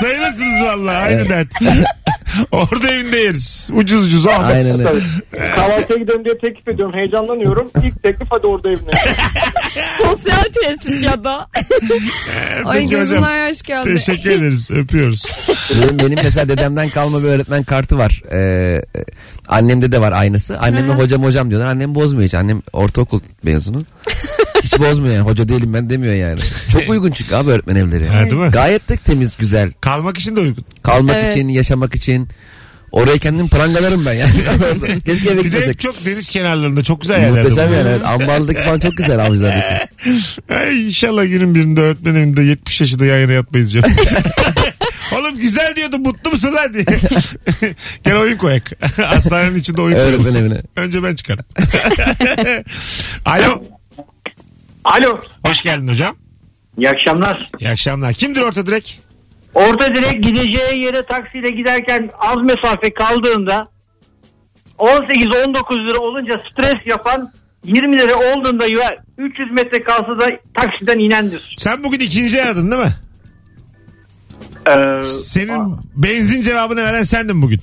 Sayılırsınız 0.00 0.62
vallahi. 0.62 0.96
Aynı 0.96 1.28
dert. 1.28 1.48
Orada 2.52 2.90
evinde 2.90 3.16
yeriz. 3.16 3.68
Ucuz 3.72 4.06
ucuz. 4.06 4.26
Oh. 4.26 4.38
Aynen 4.44 4.88
öyle. 4.88 5.04
Kahvaltıya 5.56 5.98
gidelim 5.98 6.24
diye 6.24 6.38
teklif 6.38 6.68
ediyorum. 6.68 6.94
Heyecanlanıyorum. 6.94 7.70
İlk 7.84 8.02
teklif 8.02 8.28
hadi 8.30 8.46
orada 8.46 8.68
evine. 8.68 8.90
Sosyal 9.98 10.42
tesis 10.42 11.04
ya 11.04 11.24
da. 11.24 11.46
Ay 12.64 12.80
Peki 12.80 13.00
hocam. 13.00 13.22
yaş 13.22 13.62
geldi. 13.62 13.94
Teşekkür 13.94 14.30
ederiz. 14.30 14.70
Öpüyoruz. 14.70 15.24
Benim, 15.82 15.98
benim 15.98 16.18
mesela 16.24 16.48
dedemden 16.48 16.88
kalma 16.88 17.22
bir 17.22 17.28
öğretmen 17.28 17.62
kartı 17.62 17.98
var. 17.98 18.22
Ee, 18.32 18.82
annemde 19.48 19.92
de 19.92 20.00
var 20.00 20.12
aynısı. 20.12 20.58
Anneme 20.58 20.94
hocam 20.94 21.22
hocam 21.24 21.50
diyorlar. 21.50 21.68
Annem 21.68 21.94
bozmuyor 21.94 22.26
hiç. 22.26 22.34
Annem 22.34 22.62
ortaokul 22.72 23.20
mezunu. 23.42 23.82
Hiç 24.72 24.78
bozmuyor 24.80 25.14
yani. 25.14 25.24
Hoca 25.24 25.48
değilim 25.48 25.74
ben 25.74 25.90
demiyor 25.90 26.14
yani. 26.14 26.40
Çok 26.72 26.88
uygun 26.88 27.10
çünkü 27.10 27.34
abi 27.34 27.50
öğretmen 27.50 27.76
evleri. 27.76 28.08
Ha, 28.08 28.24
değil 28.24 28.42
mi? 28.42 28.50
Gayet 28.50 28.88
de 28.88 28.96
temiz, 28.96 29.36
güzel. 29.38 29.70
Kalmak 29.80 30.18
için 30.18 30.36
de 30.36 30.40
uygun. 30.40 30.64
Kalmak 30.82 31.16
Evet. 31.22 31.36
için, 31.36 31.48
yaşamak 31.48 31.94
için. 31.94 32.28
Oraya 32.92 33.18
kendim 33.18 33.48
prangalarım 33.48 34.06
ben 34.06 34.12
yani. 34.12 34.30
Keşke 35.06 35.28
eve 35.30 35.38
Bir 35.38 35.44
de 35.44 35.48
gitmesek. 35.48 35.80
çok 35.80 36.04
deniz 36.04 36.28
kenarlarında 36.28 36.82
çok 36.84 37.00
güzel 37.00 37.20
yerlerde. 37.20 37.42
Muhteşem 37.48 37.74
yani. 37.74 37.88
Evet. 37.88 38.02
Ambarlık 38.04 38.58
falan 38.58 38.78
çok 38.78 38.96
güzel 38.96 39.26
avcılardaki. 39.26 39.88
Ay, 40.54 40.86
inşallah 40.86 41.24
günün 41.24 41.54
birinde 41.54 41.80
öğretmen 41.80 42.14
evinde 42.14 42.42
70 42.42 42.80
yaşında 42.80 43.06
yan 43.06 43.18
yana 43.18 43.32
yatmayız 43.32 43.72
canım. 43.72 43.90
Oğlum 45.18 45.38
güzel 45.38 45.76
diyordu 45.76 45.98
mutlu 45.98 46.30
musun 46.30 46.52
lan 46.54 46.74
diye. 46.74 46.84
Gel 48.04 48.16
oyun 48.16 48.36
koyak. 48.36 48.70
Hastanenin 48.96 49.58
içinde 49.58 49.82
oyun 49.82 49.94
koyak. 49.96 50.08
Öğretmen 50.08 50.34
evine. 50.34 50.62
Önce 50.76 51.02
ben 51.02 51.14
çıkarım. 51.14 51.44
Alo. 53.24 53.62
Alo. 54.84 55.18
Hoş 55.46 55.62
geldin 55.62 55.88
hocam. 55.88 56.16
İyi 56.78 56.90
akşamlar. 56.90 57.50
İyi 57.60 57.70
akşamlar. 57.70 58.12
Kimdir 58.14 58.40
orta 58.40 58.66
direk? 58.66 59.00
Orada 59.54 59.94
direkt 59.94 60.24
gideceği 60.26 60.82
yere 60.84 61.06
taksiyle 61.06 61.50
giderken 61.50 62.10
az 62.18 62.36
mesafe 62.36 62.94
kaldığında 62.94 63.68
18-19 64.78 65.88
lira 65.88 65.98
olunca 65.98 66.42
stres 66.52 66.74
yapan 66.86 67.32
20 67.64 67.98
lira 67.98 68.14
olduğunda 68.14 68.66
ya 68.66 68.90
300 69.18 69.50
metre 69.52 69.82
kalsa 69.82 70.20
da 70.20 70.28
taksiden 70.54 70.98
inendir. 70.98 71.54
Sen 71.58 71.84
bugün 71.84 72.00
ikinci 72.00 72.42
aradın 72.42 72.70
değil 72.70 72.82
mi? 72.82 72.92
Ee, 74.70 75.02
Senin 75.04 75.76
benzin 75.96 76.42
cevabını 76.42 76.82
veren 76.84 77.04
sendin 77.04 77.42
bugün. 77.42 77.60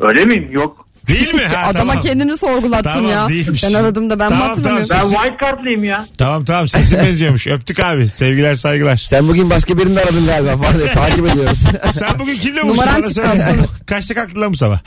öyle 0.00 0.24
miyim? 0.24 0.48
Yok. 0.52 0.88
Değil 1.08 1.34
mi? 1.34 1.42
Ha, 1.42 1.66
Adama 1.66 1.92
tamam. 1.92 2.00
kendini 2.04 2.36
sorgulattın 2.38 2.90
Tamam, 2.90 3.10
ya. 3.10 3.28
değilmiş. 3.28 3.64
Ben 3.64 3.72
aradım 3.74 4.10
da 4.10 4.18
ben 4.18 4.28
Tamam, 4.28 4.38
mi 4.44 4.48
hatırlamıyorum? 4.48 4.88
tamam, 4.88 5.04
Ben 5.04 5.16
Sesin- 5.16 5.22
wild 5.28 5.40
card'lıyım 5.42 5.84
ya. 5.84 6.06
Tamam 6.18 6.44
tamam 6.44 6.68
sesin 6.68 6.98
benziyormuş. 6.98 7.46
Öptük 7.46 7.80
abi. 7.80 8.08
Sevgiler 8.08 8.54
saygılar. 8.54 8.96
Sen 8.96 9.28
bugün 9.28 9.50
başka 9.50 9.78
birini 9.78 9.96
de 9.96 10.00
aradın 10.02 10.26
galiba 10.26 10.56
falan 10.56 10.78
diye 10.78 10.92
takip 10.92 11.26
ediyoruz. 11.26 11.58
Sen 11.92 12.18
bugün 12.18 12.34
kimle 12.34 12.62
buluştun? 12.62 12.82
Numaran 12.86 13.02
Bana 13.02 13.12
çıktı 13.12 13.28
söyle. 13.28 13.56
Kaçta 13.86 14.14
kalktın 14.14 14.40
lan 14.40 14.52
bu 14.52 14.56
sabah? 14.56 14.78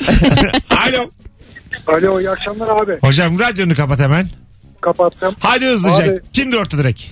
Alo. 0.87 1.11
Alo 1.87 2.19
iyi 2.19 2.29
akşamlar 2.29 2.67
abi. 2.81 2.97
Hocam 3.01 3.39
radyonu 3.39 3.75
kapat 3.75 3.99
hemen. 3.99 4.29
Kapattım. 4.81 5.35
Hadi 5.39 5.65
hızlıca. 5.65 5.95
Abi. 6.11 6.19
Kimdir 6.33 6.57
orta 6.57 6.77
direk? 6.77 7.11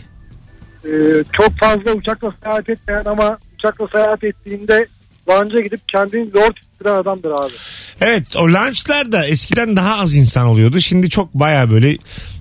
Ee, 0.85 0.89
çok 1.33 1.57
fazla 1.59 1.91
uçakla 1.91 2.33
seyahat 2.43 2.69
etmeyen 2.69 3.03
ama 3.05 3.37
uçakla 3.59 3.87
seyahat 3.95 4.23
ettiğinde 4.23 4.87
Vanca 5.27 5.59
gidip 5.59 5.79
kendini 5.87 6.29
zor 6.31 6.49
tutturan 6.83 7.01
adamdır 7.01 7.31
abi. 7.31 7.53
Evet 8.01 8.35
o 8.35 8.47
lunchlarda 8.47 9.25
eskiden 9.25 9.75
daha 9.75 10.01
az 10.01 10.15
insan 10.15 10.47
oluyordu. 10.47 10.79
Şimdi 10.79 11.09
çok 11.09 11.33
baya 11.33 11.71
böyle 11.71 11.97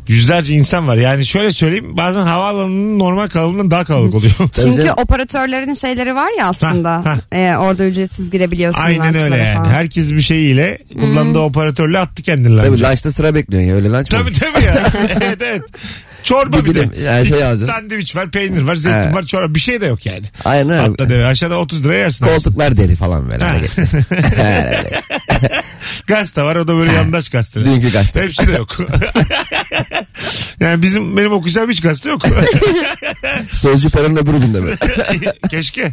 yüzlerce 0.09 0.55
insan 0.55 0.88
var. 0.88 0.96
Yani 0.96 1.26
şöyle 1.26 1.52
söyleyeyim 1.52 1.96
bazen 1.96 2.26
havaalanının 2.26 2.98
normal 2.98 3.28
kalabalığından 3.28 3.70
daha 3.70 3.85
kalabalık 3.85 4.14
oluyor. 4.14 4.33
Çünkü 4.55 4.90
operatörlerin 4.90 5.74
şeyleri 5.74 6.14
var 6.14 6.31
ya 6.38 6.46
aslında. 6.48 6.90
Ha, 6.90 7.05
ha. 7.05 7.18
Ee, 7.33 7.57
orada 7.57 7.85
ücretsiz 7.85 8.31
girebiliyorsun. 8.31 8.83
Aynen 8.83 9.14
öyle 9.14 9.37
yani. 9.37 9.57
falan. 9.57 9.68
Herkes 9.68 10.12
bir 10.12 10.20
şeyiyle 10.20 10.78
kullandığı 11.00 11.38
operatörle 11.38 11.98
attı 11.98 12.22
kendini 12.22 12.57
Tabii 12.57 12.70
lunch'a. 12.70 12.90
lunchta 12.90 13.12
sıra 13.12 13.35
bekliyorsun 13.35 13.68
ya 13.68 13.74
öyle 13.74 13.88
lunch? 13.88 14.11
Tabii 14.11 14.33
tabii 14.33 14.64
ya. 14.64 14.87
evet 15.20 15.42
evet. 15.42 15.62
Çorba 16.25 16.59
Bir 16.59 16.65
bir, 16.65 16.75
de. 16.75 16.89
yani 17.03 17.27
şey 17.27 17.45
alacaksın. 17.45 17.75
Sandviç 17.75 18.17
var, 18.17 18.31
peynir 18.31 18.63
var, 18.63 18.77
zeytin 18.77 18.99
Evet. 18.99 19.15
var, 19.15 19.23
çorba. 19.23 19.55
Bir 19.55 19.61
şey 19.61 19.81
de 19.81 19.87
yok 19.87 20.07
yani. 20.07 20.27
Aynen. 20.45 20.79
Hatta 20.79 21.09
deve 21.09 21.27
aşağıda 21.27 21.59
30 21.59 21.85
liraya 21.85 21.99
yersin. 21.99 22.25
aslında. 22.25 22.37
Koltuklar 22.37 22.77
deri 22.77 22.97
falan 22.97 23.31
böyle. 23.31 23.45
Gazete 26.07 26.43
var 26.43 26.57
o 26.57 26.69
da 26.69 26.77
böyle 26.77 26.93
yandaş 26.93 27.29
gazeteler. 27.29 27.67
Dünkü 27.67 27.93
gazete. 27.93 28.23
Hepsi 28.23 28.49
de 28.49 28.53
yok. 28.53 28.77
yani 30.61 30.83
bizim 30.83 31.17
benim 31.17 31.33
okuyacağım 31.33 31.71
hiç 31.71 31.81
gazete 31.81 32.09
yok. 32.09 32.23
Sözcü 33.53 33.91
paranın 33.91 34.17
öbür 34.17 34.35
ucunda 34.35 34.63
böyle. 34.63 34.77
Keşke. 35.51 35.93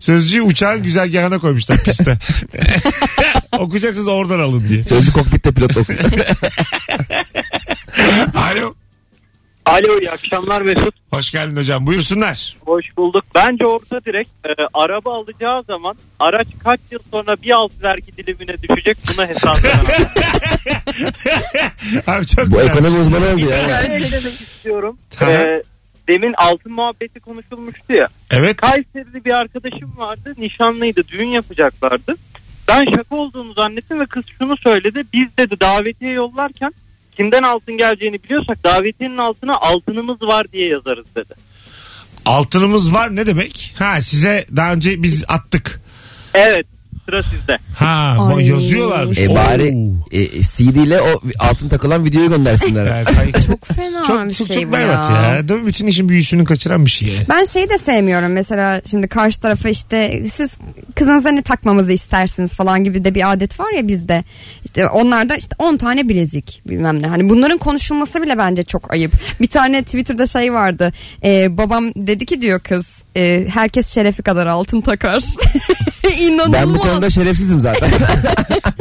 Sözcüğü 0.00 0.42
uçağın 0.42 0.82
güzergahına 0.82 1.38
koymuşlar 1.38 1.82
piste. 1.84 2.18
Okuyacaksınız 3.58 4.08
oradan 4.08 4.40
alın 4.40 4.68
diye. 4.68 4.84
Sözcü 4.84 5.12
kokpitte 5.12 5.52
pilot 5.52 5.76
okuyor. 5.76 5.98
Alo. 9.66 9.98
İyi 10.00 10.10
akşamlar 10.10 10.62
Mesut. 10.62 10.94
Hoş 11.10 11.30
geldin 11.30 11.56
hocam. 11.56 11.86
Buyursunlar. 11.86 12.56
Hoş 12.60 12.84
bulduk. 12.96 13.24
Bence 13.34 13.66
orta 13.66 14.04
direkt 14.04 14.30
e, 14.46 14.50
araba 14.74 15.14
alacağı 15.14 15.62
zaman 15.62 15.96
araç 16.20 16.46
kaç 16.64 16.80
yıl 16.90 16.98
sonra 17.10 17.36
bir 17.42 17.50
alt 17.50 17.72
vergi 17.82 18.16
dilimine 18.16 18.56
düşecek 18.62 18.96
buna 19.16 19.26
hesap 19.28 19.58
edemem. 19.64 19.84
Abi 22.06 22.26
çok 22.26 22.46
Bu 22.46 22.50
güzel. 22.50 22.68
ekonomi 22.68 22.98
uzmanı 22.98 23.26
oldu 23.26 23.40
ya. 23.40 23.82
demek 24.12 24.40
istiyorum. 24.40 24.98
E, 25.22 25.62
demin 26.08 26.34
altın 26.38 26.72
muhabbeti 26.72 27.20
konuşulmuştu 27.20 27.92
ya. 27.92 28.06
Evet. 28.30 28.56
Kayseri'de 28.56 29.24
bir 29.24 29.32
arkadaşım 29.32 29.92
vardı. 29.96 30.34
Nişanlıydı. 30.38 31.08
Düğün 31.08 31.28
yapacaklardı. 31.28 32.14
Ben 32.68 32.84
şaka 32.96 33.16
olduğunu 33.16 33.52
zannettim 33.54 34.00
ve 34.00 34.06
kız 34.06 34.24
şunu 34.38 34.56
söyledi. 34.56 35.02
Biz 35.12 35.28
dedi 35.38 35.60
davetiye 35.60 36.12
yollarken 36.12 36.72
kimden 37.16 37.42
altın 37.42 37.78
geleceğini 37.78 38.22
biliyorsak 38.22 38.64
davetiyenin 38.64 39.18
altına 39.18 39.52
altınımız 39.54 40.22
var 40.22 40.52
diye 40.52 40.68
yazarız 40.68 41.06
dedi. 41.16 41.34
Altınımız 42.24 42.94
var 42.94 43.16
ne 43.16 43.26
demek? 43.26 43.74
Ha 43.78 44.02
size 44.02 44.46
daha 44.56 44.72
önce 44.72 45.02
biz 45.02 45.24
attık. 45.28 45.80
Evet 46.34 46.66
sıra 47.06 47.22
sizde. 47.22 47.58
Ha 47.74 48.16
bu 48.18 48.36
Ay. 48.36 48.46
yazıyorlarmış. 48.48 49.18
E 49.18 49.28
Oo. 49.28 49.34
bari 49.34 49.74
e, 50.12 50.26
CD 50.42 50.76
ile 50.76 51.00
o 51.00 51.20
altın 51.38 51.68
takılan 51.68 52.04
videoyu 52.04 52.28
göndersinler. 52.28 52.86
Ay, 53.20 53.32
Çok 53.46 53.66
fena 53.66 54.04
çok 54.06 54.28
bir 54.28 54.34
çok, 54.34 54.46
şey 54.46 54.56
çok 54.56 54.68
bu 54.68 54.72
berbat 54.72 55.10
ya. 55.10 55.34
ya. 55.34 55.48
Değil 55.48 55.60
mi? 55.60 55.66
Bütün 55.66 55.86
işin 55.86 56.08
büyüsünü 56.08 56.44
kaçıran 56.44 56.84
bir 56.84 56.90
şey. 56.90 57.08
ya. 57.08 57.20
Ben 57.28 57.44
şeyi 57.44 57.68
de 57.68 57.78
sevmiyorum 57.78 58.32
mesela 58.32 58.80
şimdi 58.90 59.08
karşı 59.08 59.40
tarafa 59.40 59.68
işte 59.68 60.22
siz 60.30 60.58
kızınıza 60.94 61.30
ne 61.30 61.42
takmamızı 61.42 61.92
istersiniz 61.92 62.54
falan 62.54 62.84
gibi 62.84 63.04
de 63.04 63.14
bir 63.14 63.32
adet 63.32 63.60
var 63.60 63.72
ya 63.76 63.88
bizde. 63.88 64.24
İşte 64.64 64.88
onlarda 64.88 65.36
işte 65.36 65.56
10 65.58 65.76
tane 65.76 66.08
bilezik 66.08 66.62
bilmem 66.68 67.02
ne. 67.02 67.06
Hani 67.06 67.28
bunların 67.28 67.58
konuşulması 67.58 68.22
bile 68.22 68.38
bence 68.38 68.62
çok 68.62 68.92
ayıp. 68.92 69.12
Bir 69.40 69.46
tane 69.48 69.82
Twitter'da 69.82 70.26
şey 70.26 70.52
vardı. 70.52 70.92
Ee, 71.24 71.58
babam 71.58 71.84
dedi 71.96 72.26
ki 72.26 72.40
diyor 72.40 72.60
kız 72.60 73.02
e, 73.16 73.46
herkes 73.54 73.94
şerefi 73.94 74.22
kadar 74.22 74.46
altın 74.46 74.80
takar. 74.80 75.24
İnanılmaz. 76.20 76.52
Ben 76.56 76.74
bu 76.74 76.78
konuda 76.78 76.95
şerefsizim 77.10 77.60
zaten. 77.60 77.90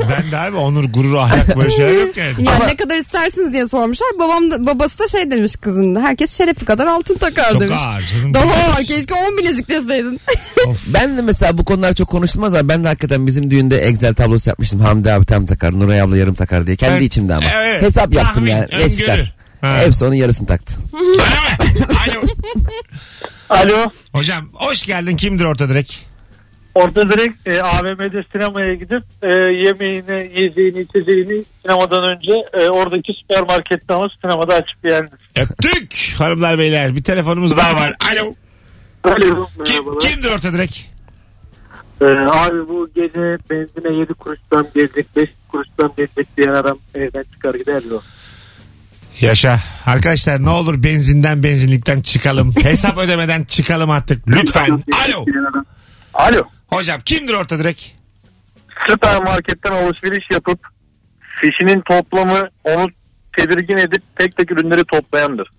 Ben 0.10 0.32
de 0.32 0.38
abi 0.38 0.58
onur, 0.58 0.84
gurur, 0.84 1.16
ahlak 1.16 1.58
böyle 1.58 1.72
şeyler 1.72 1.92
yok 1.92 2.18
yani. 2.18 2.48
Ya 2.48 2.58
ne 2.68 2.76
kadar 2.76 2.98
istersiniz 2.98 3.54
diye 3.54 3.68
sormuşlar. 3.68 4.08
Babam 4.20 4.52
da, 4.52 4.66
babası 4.66 5.00
da 5.00 5.08
şey 5.08 5.32
demiş 5.32 5.56
kızın. 5.62 5.96
Herkes 5.96 6.38
şerefi 6.38 6.66
kadar 6.66 6.86
altın 6.88 7.16
takar 7.16 7.52
Çok 7.52 7.62
demiş. 7.62 7.76
ağır 7.80 8.02
canım. 8.04 8.34
Daha 8.34 8.54
ağır. 8.54 8.86
Keşke 8.86 9.14
10 9.14 9.38
bilezik 9.38 9.70
deseydin. 9.70 10.22
ben 10.94 11.18
de 11.18 11.22
mesela 11.22 11.58
bu 11.58 11.66
konular 11.66 11.94
çok 11.94 12.08
konuşulmaz 12.10 12.54
ama 12.54 12.70
ben 12.70 12.84
de 12.84 12.88
hakikaten 12.88 13.28
bizim 13.28 13.52
düğünde 13.52 13.78
Excel 13.78 14.14
tablosu 14.14 14.50
yapmıştım. 14.50 14.80
Hamdi 14.80 15.12
abi 15.12 15.26
tam 15.26 15.46
takar, 15.46 15.80
Nuray 15.80 16.02
abla 16.02 16.18
yarım 16.18 16.34
takar 16.36 16.68
diye. 16.68 16.76
Kendi 16.76 16.94
Evet. 16.94 17.06
içimde 17.06 17.36
ama. 17.36 17.48
Evet. 17.56 17.82
Hesap 17.82 18.14
yaptım 18.16 18.34
Tahmin, 18.46 18.52
yani. 18.52 18.68
Ne 18.72 18.76
öngörü. 18.76 18.96
çıkar? 18.98 19.36
Ha. 19.62 19.78
Hepsi 19.86 20.06
onun 20.06 20.14
yarısını 20.16 20.48
taktı. 20.48 20.74
Alo. 22.08 22.22
Alo. 23.50 23.90
Hocam 24.12 24.50
hoş 24.54 24.84
geldin. 24.84 25.18
Kimdir 25.18 25.44
orta 25.44 25.70
direk? 25.70 26.06
Orada 26.76 27.12
direkt 27.12 27.48
e, 27.48 27.62
AVM'de 27.62 28.24
sinemaya 28.32 28.74
gidip 28.74 29.04
e, 29.22 29.28
yemeğini, 29.52 30.38
yiyeceğini, 30.38 30.80
içeceğini 30.80 31.44
sinemadan 31.62 32.04
önce 32.04 32.34
e, 32.54 32.70
oradaki 32.70 33.14
süpermarkette 33.14 33.94
ama 33.94 34.10
sinemada 34.22 34.54
açıp 34.54 34.84
beğendim. 34.84 35.18
Öptük 35.36 36.16
hanımlar 36.18 36.60
beyler. 36.60 36.96
Bir 36.96 37.04
telefonumuz 37.04 37.58
daha 37.58 37.76
var. 37.76 37.96
Alo. 38.12 38.36
Alo. 39.04 39.48
Kim, 39.66 39.98
kimdir 39.98 40.32
orta 40.32 40.54
direk? 40.54 40.92
Ee, 42.02 42.06
abi 42.06 42.68
bu 42.70 42.90
gece 42.96 43.38
benzine 43.50 44.00
7 44.00 44.14
kuruştan 44.14 44.68
gelecek 44.76 45.16
5 45.16 45.30
kuruştan 45.48 45.92
gelecek 45.98 46.38
diyen 46.38 46.54
adam 46.54 46.78
evden 46.96 47.24
çıkar 47.34 47.54
gider 47.54 47.84
o. 47.94 48.02
Yaşa. 49.22 49.60
Arkadaşlar 49.86 50.44
ne 50.44 50.50
olur 50.50 50.84
benzinden 50.84 51.44
benzinlikten 51.44 52.02
çıkalım. 52.02 52.54
Hesap 52.64 52.98
ödemeden 52.98 53.44
çıkalım 53.44 53.90
artık. 53.90 54.28
Lütfen. 54.28 54.84
Alo. 55.08 55.26
Alo. 56.14 56.55
Hocam 56.68 57.02
kimdir 57.06 57.34
orta 57.34 57.60
direk? 57.60 57.96
Süpermarketten 58.88 59.72
alışveriş 59.72 60.26
yapıp 60.32 60.60
fişinin 61.42 61.82
toplamı 61.82 62.50
onu 62.64 62.88
tedirgin 63.38 63.78
edip 63.78 64.04
tek 64.16 64.38
tek 64.38 64.52
ürünleri 64.52 64.84
toplayandır. 64.84 65.50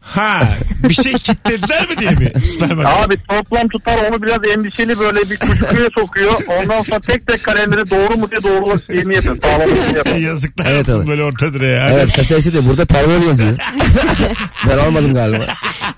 Ha 0.00 0.40
bir 0.88 0.94
şey 0.94 1.12
kilitlediler 1.12 1.90
mi 1.90 1.98
diye 1.98 2.10
mi? 2.10 2.32
Süpermarket. 2.52 3.04
Abi 3.06 3.16
toplam 3.28 3.68
tutar 3.68 3.98
onu 4.10 4.22
biraz 4.22 4.38
endişeli 4.56 4.98
böyle 4.98 5.30
bir 5.30 5.36
kuşkuya 5.36 5.88
sokuyor. 5.98 6.32
Ondan 6.48 6.82
sonra 6.82 7.00
tek 7.00 7.26
tek 7.26 7.44
kalemleri 7.44 7.90
doğru 7.90 8.16
mu 8.16 8.30
diye 8.30 8.42
doğru 8.42 8.80
şeyini 8.86 9.14
yapıyor. 9.14 9.38
Sağlamasını 9.42 9.96
yapıyor. 9.96 10.16
Yazıklar 10.30 10.66
Evet, 10.70 10.88
olsun 10.88 10.98
evet. 10.98 11.08
böyle 11.08 11.22
orta 11.22 11.54
direğe. 11.54 11.76
ya. 11.76 11.90
Evet 11.90 12.16
kasaya 12.16 12.42
şey 12.42 12.52
diyor 12.52 12.64
burada 12.68 12.84
pervol 12.84 13.26
yazıyor. 13.26 13.56
ben 14.70 14.78
almadım 14.78 15.14
galiba. 15.14 15.46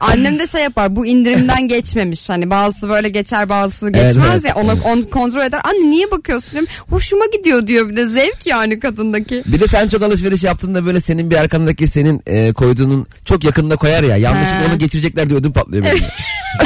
Annem 0.01 0.39
de 0.39 0.47
şey 0.47 0.63
yapar 0.63 0.97
bu 0.97 1.07
indirimden 1.07 1.69
geçmemiş. 1.69 2.29
Hani 2.31 2.51
bazısı 2.51 2.89
böyle 2.89 3.09
geçer 3.09 3.49
bazısı 3.49 3.91
Evet, 3.95 3.95
geçmez 4.15 4.33
evet. 4.33 4.45
ya 4.45 4.55
onu, 4.55 4.79
onu 4.85 5.03
kontrol 5.11 5.41
eder. 5.43 5.61
Anne 5.65 5.91
niye 5.91 6.11
bakıyorsun 6.11 6.51
diyorum. 6.53 6.69
Hoşuma 6.91 7.25
gidiyor 7.37 7.67
diyor 7.67 7.89
bir 7.89 7.97
de 7.97 8.07
zevk 8.07 8.47
yani 8.47 8.81
kadındaki. 8.81 9.43
Bir 9.47 9.61
de 9.61 9.67
sen 9.67 9.89
çok 9.89 10.03
alışveriş 10.03 10.43
yaptığında 10.45 10.87
böyle 10.87 11.01
senin 11.01 11.31
bir 11.31 11.37
arkandaki 11.37 11.89
senin 11.89 12.23
e, 12.27 12.53
koyduğunun 12.53 13.07
çok 13.25 13.45
yakında 13.45 13.77
koyar 13.77 14.02
ya. 14.07 14.17
Yanlışlıkla 14.17 14.67
onu 14.71 14.79
geçirecekler 14.79 15.29
diye 15.29 15.39
ödüm 15.39 15.53
patlıyor 15.53 15.85
benim. 15.85 16.05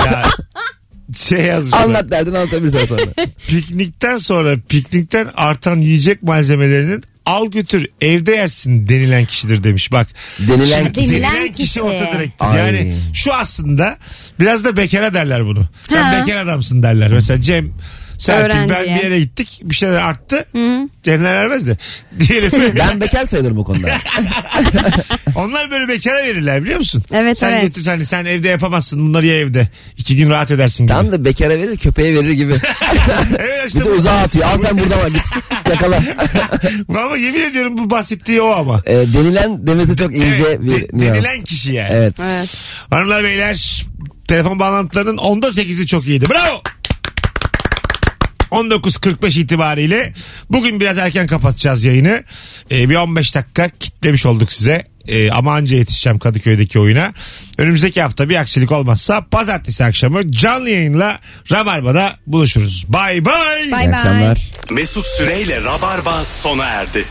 Ya, 0.06 0.24
şey 1.16 1.40
yazmışlar. 1.40 1.82
Anlat 1.84 2.10
derdin 2.10 2.34
anlatabilirsen 2.34 2.86
sonra. 2.86 3.02
Piknikten 3.48 4.18
sonra 4.18 4.56
piknikten 4.68 5.28
artan 5.36 5.80
yiyecek 5.80 6.22
malzemelerinin 6.22 7.02
al 7.26 7.46
götür 7.50 7.86
evde 8.00 8.32
yersin 8.32 8.88
denilen 8.88 9.24
kişidir 9.24 9.62
demiş 9.64 9.92
bak. 9.92 10.08
Denilen 10.38 10.78
Şimdi 10.84 10.92
kişi. 10.92 11.12
denilen 11.12 11.34
Denilen 11.34 11.52
kişi 11.52 11.56
kişi. 11.64 11.82
orta 11.82 12.12
direktir. 12.18 12.34
Ay. 12.40 12.58
Yani 12.58 12.96
şu 13.14 13.34
aslında 13.34 13.96
biraz 14.40 14.64
da 14.64 14.76
bekara 14.76 15.14
derler 15.14 15.44
bunu. 15.46 15.68
Sen 15.88 16.02
Ha. 16.02 16.24
bekar 16.26 16.36
adamsın 16.36 16.82
derler. 16.82 17.08
Mesela 17.12 17.40
Cem 17.40 17.72
Serpil 18.18 18.50
ben 18.54 18.70
Öğrenciye. 18.70 18.96
bir 18.98 19.02
yere 19.02 19.18
gittik 19.20 19.60
bir 19.62 19.74
şeyler 19.74 19.94
arttı. 19.94 20.44
Cemler 21.02 21.34
vermez 21.34 21.66
de. 21.66 21.78
Diyelim. 22.20 22.50
Ben 22.78 23.00
bekar 23.00 23.24
sayılırım 23.24 23.58
o 23.58 23.64
konuda. 23.64 23.88
Onlar 25.34 25.70
böyle 25.70 25.88
bekara 25.88 26.16
verirler 26.24 26.62
biliyor 26.64 26.78
musun? 26.78 27.02
Evet, 27.12 27.38
sen 27.38 27.50
evet. 27.52 27.62
götür 27.62 27.82
sen, 27.82 28.02
sen 28.04 28.24
evde 28.24 28.48
yapamazsın 28.48 29.00
bunları 29.08 29.26
ye 29.26 29.36
evde. 29.38 29.68
İki 29.96 30.16
gün 30.16 30.30
rahat 30.30 30.50
edersin 30.50 30.84
gibi. 30.84 30.92
Tam 30.92 31.12
da 31.12 31.24
bekara 31.24 31.48
verir 31.58 31.76
köpeğe 31.76 32.14
verir 32.14 32.30
gibi. 32.30 32.54
evet 33.38 33.64
işte 33.66 33.80
Bir 33.80 33.84
de 33.84 33.90
bu- 33.90 33.94
uzağa 33.94 34.10
atıyor. 34.16 34.46
Al 34.46 34.58
sen 34.58 34.78
buradan 34.78 34.98
al 35.00 35.08
git. 35.08 35.22
Yakala. 35.70 36.02
Ama 36.88 37.16
yemin 37.16 37.40
ediyorum 37.40 37.78
bu 37.78 37.90
bahsettiği 37.90 38.40
o 38.42 38.46
ama. 38.50 38.82
E, 38.86 38.92
denilen 38.94 39.66
demesi 39.66 39.96
çok 39.96 40.14
ince 40.16 40.42
Evet, 40.48 40.60
bir 40.62 40.70
de- 40.70 40.88
nüans. 40.92 41.14
denilen 41.14 41.42
kişi 41.42 41.72
yani. 41.72 41.88
Evet. 41.92 42.14
Evet. 42.22 42.48
Hanımlar 42.90 43.24
beyler 43.24 43.86
telefon 44.28 44.58
bağlantılarının 44.58 45.16
onda 45.16 45.48
8'i 45.48 45.86
çok 45.86 46.06
iyiydi. 46.06 46.26
Bravo. 46.30 46.62
19.45 48.50 49.38
itibariyle 49.40 50.12
bugün 50.50 50.80
biraz 50.80 50.98
erken 50.98 51.26
kapatacağız 51.26 51.84
yayını. 51.84 52.24
Ee, 52.70 52.90
bir 52.90 52.96
15 52.96 53.34
dakika 53.34 53.68
kitlemiş 53.80 54.26
olduk 54.26 54.52
size. 54.52 54.82
Ee, 55.08 55.30
ama 55.30 55.54
anca 55.54 55.76
yetişeceğim 55.76 56.18
Kadıköy'deki 56.18 56.78
oyuna. 56.78 57.12
Önümüzdeki 57.58 58.02
hafta 58.02 58.28
bir 58.28 58.36
aksilik 58.36 58.72
olmazsa 58.72 59.24
pazartesi 59.30 59.84
akşamı 59.84 60.30
canlı 60.32 60.70
yayınla 60.70 61.18
Rabarba'da 61.52 62.16
buluşuruz. 62.26 62.84
Bay 62.88 63.24
bay. 63.24 63.34
Bay 63.34 63.64
İyi 63.64 63.72
bay. 63.72 63.88
akşamlar. 63.88 64.50
Mesut 64.70 65.06
Süreyle 65.06 65.62
Rabarba 65.64 66.24
sona 66.24 66.64
erdi. 66.64 67.04